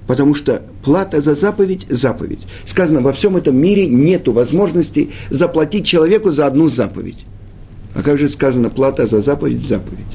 потому 0.06 0.34
что 0.34 0.62
плата 0.84 1.20
за 1.20 1.34
заповедь– 1.34 1.86
заповедь. 1.88 2.40
Сказано, 2.66 3.00
во 3.00 3.12
всем 3.12 3.36
этом 3.36 3.56
мире 3.56 3.88
нет 3.88 4.28
возможности 4.28 5.10
заплатить 5.30 5.86
человеку 5.86 6.30
за 6.30 6.46
одну 6.46 6.68
заповедь. 6.68 7.24
А 7.98 8.02
как 8.02 8.16
же 8.16 8.28
сказано, 8.28 8.70
плата 8.70 9.08
за 9.08 9.20
заповедь– 9.20 9.66
заповедь? 9.66 10.06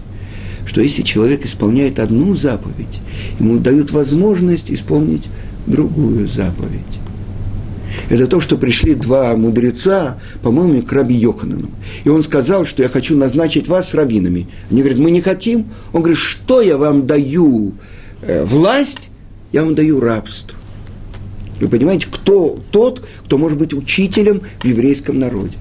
Что 0.65 0.79
если 0.79 1.01
человек 1.01 1.45
исполняет 1.45 1.99
одну 1.99 2.33
заповедь, 2.33 3.01
ему 3.41 3.57
дают 3.57 3.91
возможность 3.91 4.71
исполнить 4.71 5.27
другую 5.67 6.29
заповедь. 6.29 6.79
Это 8.09 8.27
то, 8.27 8.39
что 8.39 8.57
пришли 8.57 8.95
два 8.95 9.35
мудреца, 9.35 10.17
по-моему, 10.41 10.81
к 10.81 10.93
Раби 10.93 11.13
Йоханану. 11.13 11.69
И 12.05 12.09
он 12.09 12.23
сказал, 12.23 12.63
что 12.63 12.83
я 12.83 12.87
хочу 12.87 13.17
назначить 13.17 13.67
вас 13.67 13.93
раввинами. 13.93 14.47
Они 14.71 14.79
говорят, 14.79 14.99
мы 14.99 15.11
не 15.11 15.19
хотим. 15.19 15.65
Он 15.91 16.03
говорит, 16.03 16.19
что 16.19 16.61
я 16.61 16.77
вам 16.77 17.05
даю? 17.05 17.73
Э, 18.21 18.45
власть, 18.45 19.09
я 19.51 19.65
вам 19.65 19.75
даю 19.75 19.99
рабство. 19.99 20.57
Вы 21.59 21.67
понимаете, 21.67 22.07
кто 22.09 22.57
тот, 22.71 23.05
кто 23.25 23.37
может 23.37 23.57
быть 23.57 23.73
учителем 23.73 24.41
в 24.61 24.65
еврейском 24.65 25.19
народе? 25.19 25.57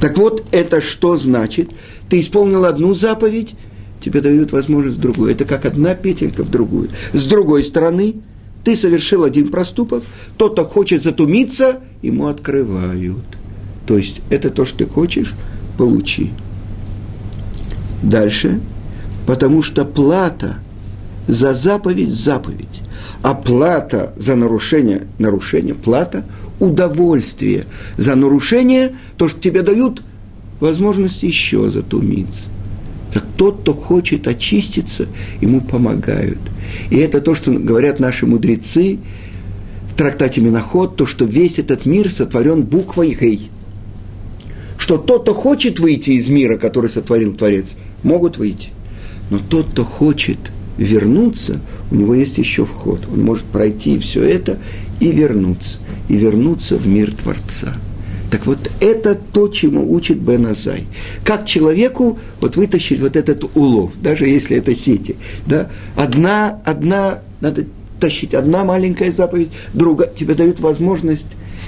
Так 0.00 0.16
вот, 0.16 0.44
это 0.52 0.80
что 0.80 1.16
значит? 1.16 1.70
Ты 2.08 2.20
исполнил 2.20 2.64
одну 2.64 2.94
заповедь, 2.94 3.54
тебе 4.00 4.20
дают 4.20 4.52
возможность 4.52 5.00
другую. 5.00 5.32
Это 5.32 5.44
как 5.44 5.64
одна 5.64 5.94
петелька 5.94 6.44
в 6.44 6.50
другую. 6.50 6.90
С 7.12 7.26
другой 7.26 7.64
стороны, 7.64 8.16
ты 8.64 8.76
совершил 8.76 9.24
один 9.24 9.48
проступок, 9.48 10.04
тот, 10.36 10.52
кто 10.52 10.64
хочет 10.64 11.02
затумиться, 11.02 11.80
ему 12.02 12.28
открывают. 12.28 13.24
То 13.86 13.96
есть, 13.96 14.20
это 14.30 14.50
то, 14.50 14.64
что 14.64 14.78
ты 14.78 14.86
хочешь, 14.86 15.34
получи. 15.76 16.30
Дальше. 18.02 18.60
Потому 19.26 19.62
что 19.62 19.84
плата 19.84 20.58
за 21.26 21.54
заповедь– 21.54 22.10
заповедь. 22.12 22.82
А 23.22 23.34
плата 23.34 24.14
за 24.16 24.36
нарушение– 24.36 25.06
нарушение, 25.18 25.74
плата– 25.74 26.24
удовольствие 26.60 27.64
за 27.96 28.14
нарушение, 28.14 28.92
то, 29.16 29.28
что 29.28 29.40
тебе 29.40 29.62
дают 29.62 30.02
возможность 30.60 31.22
еще 31.22 31.68
затумиться. 31.70 32.44
Так 33.12 33.24
тот, 33.36 33.60
кто 33.60 33.72
хочет 33.72 34.28
очиститься, 34.28 35.06
ему 35.40 35.60
помогают. 35.60 36.38
И 36.90 36.96
это 36.96 37.20
то, 37.20 37.34
что 37.34 37.52
говорят 37.52 38.00
наши 38.00 38.26
мудрецы 38.26 38.98
в 39.88 39.94
трактате 39.96 40.40
Миноход, 40.40 40.96
то, 40.96 41.06
что 41.06 41.24
весь 41.24 41.58
этот 41.58 41.86
мир 41.86 42.10
сотворен 42.10 42.62
буквой 42.62 43.16
Гей. 43.18 43.50
Что 44.76 44.98
тот, 44.98 45.22
кто 45.22 45.34
хочет 45.34 45.80
выйти 45.80 46.10
из 46.10 46.28
мира, 46.28 46.56
который 46.56 46.90
сотворил 46.90 47.32
Творец, 47.34 47.66
могут 48.02 48.36
выйти. 48.38 48.70
Но 49.30 49.38
тот, 49.38 49.66
кто 49.70 49.84
хочет 49.84 50.38
вернуться, 50.76 51.60
у 51.90 51.96
него 51.96 52.14
есть 52.14 52.38
еще 52.38 52.64
вход. 52.64 53.00
Он 53.12 53.22
может 53.22 53.44
пройти 53.44 53.98
все 53.98 54.22
это 54.22 54.58
и 55.00 55.10
вернуться 55.10 55.78
и 56.08 56.16
вернуться 56.16 56.76
в 56.76 56.86
мир 56.86 57.12
Творца. 57.12 57.76
Так 58.30 58.46
вот, 58.46 58.70
это 58.80 59.14
то, 59.14 59.48
чему 59.48 59.90
учит 59.92 60.18
Бен 60.18 60.46
Азай. 60.46 60.84
Как 61.24 61.46
человеку 61.46 62.18
вот 62.40 62.56
вытащить 62.56 63.00
вот 63.00 63.16
этот 63.16 63.44
улов, 63.56 63.92
даже 64.02 64.26
если 64.26 64.56
это 64.56 64.74
сети. 64.74 65.16
Да? 65.46 65.70
Одна, 65.96 66.60
одна, 66.64 67.20
надо 67.40 67.64
тащить 67.98 68.34
одна 68.34 68.64
маленькая 68.64 69.10
заповедь, 69.10 69.48
другая, 69.72 70.10
тебе 70.10 70.34
дают 70.34 70.60
возможность. 70.60 71.26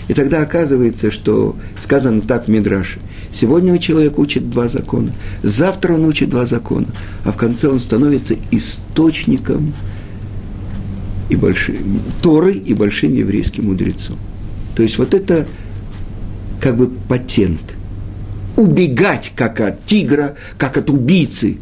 И 0.09 0.15
тогда 0.15 0.43
оказывается, 0.43 1.11
что 1.11 1.57
сказано 1.79 2.21
так 2.21 2.47
в 2.47 2.49
Мидраше. 2.49 3.01
Сегодня 3.33 3.79
человек 3.79 4.19
учит 4.19 4.51
два 4.51 4.69
закона, 4.69 5.13
завтра 5.43 5.95
он 5.95 6.05
учит 6.05 6.31
два 6.31 6.47
закона, 6.47 6.89
а 7.25 7.33
в 7.33 7.37
конце 7.37 7.69
он 7.69 7.81
становится 7.81 8.35
источником 8.51 9.73
и 11.29 11.37
большим, 11.37 12.01
Торы 12.23 12.55
и 12.55 12.75
большим 12.75 13.15
еврейским 13.15 13.67
мудрецом. 13.67 14.19
То 14.81 14.85
есть 14.85 14.97
вот 14.97 15.13
это 15.13 15.47
как 16.59 16.79
бы 16.79 16.89
патент. 17.07 17.61
Убегать, 18.57 19.31
как 19.37 19.61
от 19.61 19.85
тигра, 19.85 20.37
как 20.57 20.79
от 20.79 20.89
убийцы, 20.89 21.59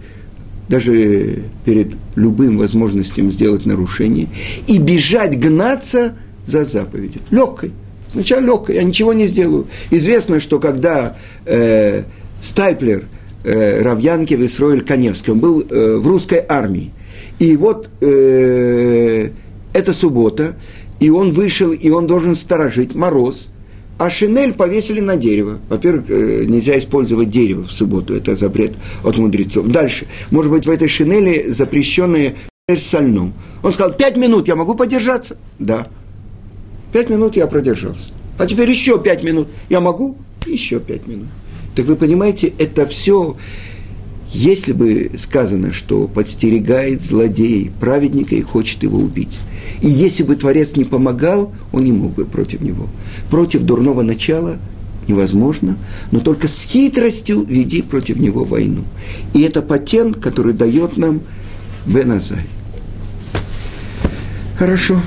даже 0.69 1.43
перед 1.65 1.97
любым 2.15 2.59
возможностью 2.59 3.29
сделать 3.33 3.67
нарушение, 3.67 4.29
и 4.69 4.79
бежать, 4.79 5.37
гнаться 5.37 6.15
за 6.47 6.65
заповедью. 6.65 7.21
Легкой. 7.33 7.73
Сначала 8.13 8.41
легкой, 8.41 8.77
я 8.77 8.85
ничего 8.85 9.13
не 9.13 9.27
сделаю. 9.27 9.67
Известно, 9.91 10.39
что 10.39 10.61
когда 10.61 11.17
э, 11.45 12.05
Стайплер, 12.41 13.03
э, 13.43 13.83
Равьянки 13.83 14.35
Висроэль 14.35 14.83
Коневский, 14.83 15.33
он 15.33 15.41
был 15.41 15.67
э, 15.69 15.97
в 15.97 16.07
русской 16.07 16.41
армии. 16.49 16.93
И 17.41 17.57
вот 17.57 17.91
э, 18.01 19.31
это 19.73 19.93
суббота, 19.93 20.55
и 21.01 21.11
он 21.11 21.33
вышел, 21.33 21.73
и 21.73 21.91
он 21.91 22.07
должен 22.07 22.35
сторожить 22.35 22.95
мороз– 22.95 23.49
а 23.99 24.11
шинель 24.11 24.55
повесили 24.55 25.01
на 25.01 25.17
дерево. 25.17 25.59
Во-первых, 25.69 26.09
э, 26.09 26.45
нельзя 26.47 26.79
использовать 26.79 27.31
дерево 27.31 27.65
в 27.65 27.73
субботу, 27.73 28.15
это 28.15 28.37
запрет 28.37 28.75
от 29.03 29.19
мудрецов. 29.19 29.67
Дальше, 29.67 30.07
может 30.31 30.53
быть, 30.53 30.67
в 30.67 30.71
этой 30.71 30.89
шинели 30.89 31.51
запрещенные 31.51 32.37
сольном. 32.77 33.35
Он 33.63 33.73
сказал, 33.73 33.93
пять 33.95 34.17
минут 34.17 34.47
я 34.47 34.55
могу 34.55 34.75
подержаться? 34.75 35.37
Да. 35.59 35.89
Пять 36.93 37.11
минут 37.11 37.35
я 37.35 37.49
продержался. 37.49 38.11
А 38.39 38.47
теперь 38.47 38.71
еще 38.71 39.03
пять 39.03 39.25
минут. 39.25 39.49
Я 39.69 39.81
могу? 39.81 40.17
Еще 40.47 40.79
пять 40.79 41.07
минут. 41.07 41.27
Так 41.75 41.87
вы 41.87 41.97
понимаете, 41.97 42.53
это 42.59 42.87
все, 42.87 43.37
если 44.31 44.73
бы 44.73 45.13
сказано, 45.19 45.73
что 45.73 46.07
подстерегает 46.07 47.03
злодей 47.03 47.71
праведника 47.81 48.35
и 48.35 48.43
хочет 48.43 48.83
его 48.83 48.99
убить. 48.99 49.41
И 49.81 49.89
если 49.89 50.23
бы 50.23 50.37
Творец 50.37 50.77
не 50.77 50.85
помогал, 50.85 51.53
он 51.73 51.85
не 51.85 51.93
мог 51.93 52.15
бы 52.15 52.25
против 52.25 52.61
него. 52.61 52.89
Против 53.31 53.63
дурного 53.63 54.03
начала 54.03 54.59
невозможно, 55.07 55.79
но 56.11 56.21
только 56.21 56.49
с 56.49 56.65
хитростью 56.65 57.45
веди 57.45 57.83
против 57.83 58.19
него 58.19 58.45
войну. 58.45 58.85
И 59.35 59.41
это 59.43 59.63
патент, 59.63 60.17
который 60.17 60.53
дает 60.53 60.97
нам 60.97 61.23
Беназай. 61.87 62.41
Хорошо. 64.59 65.01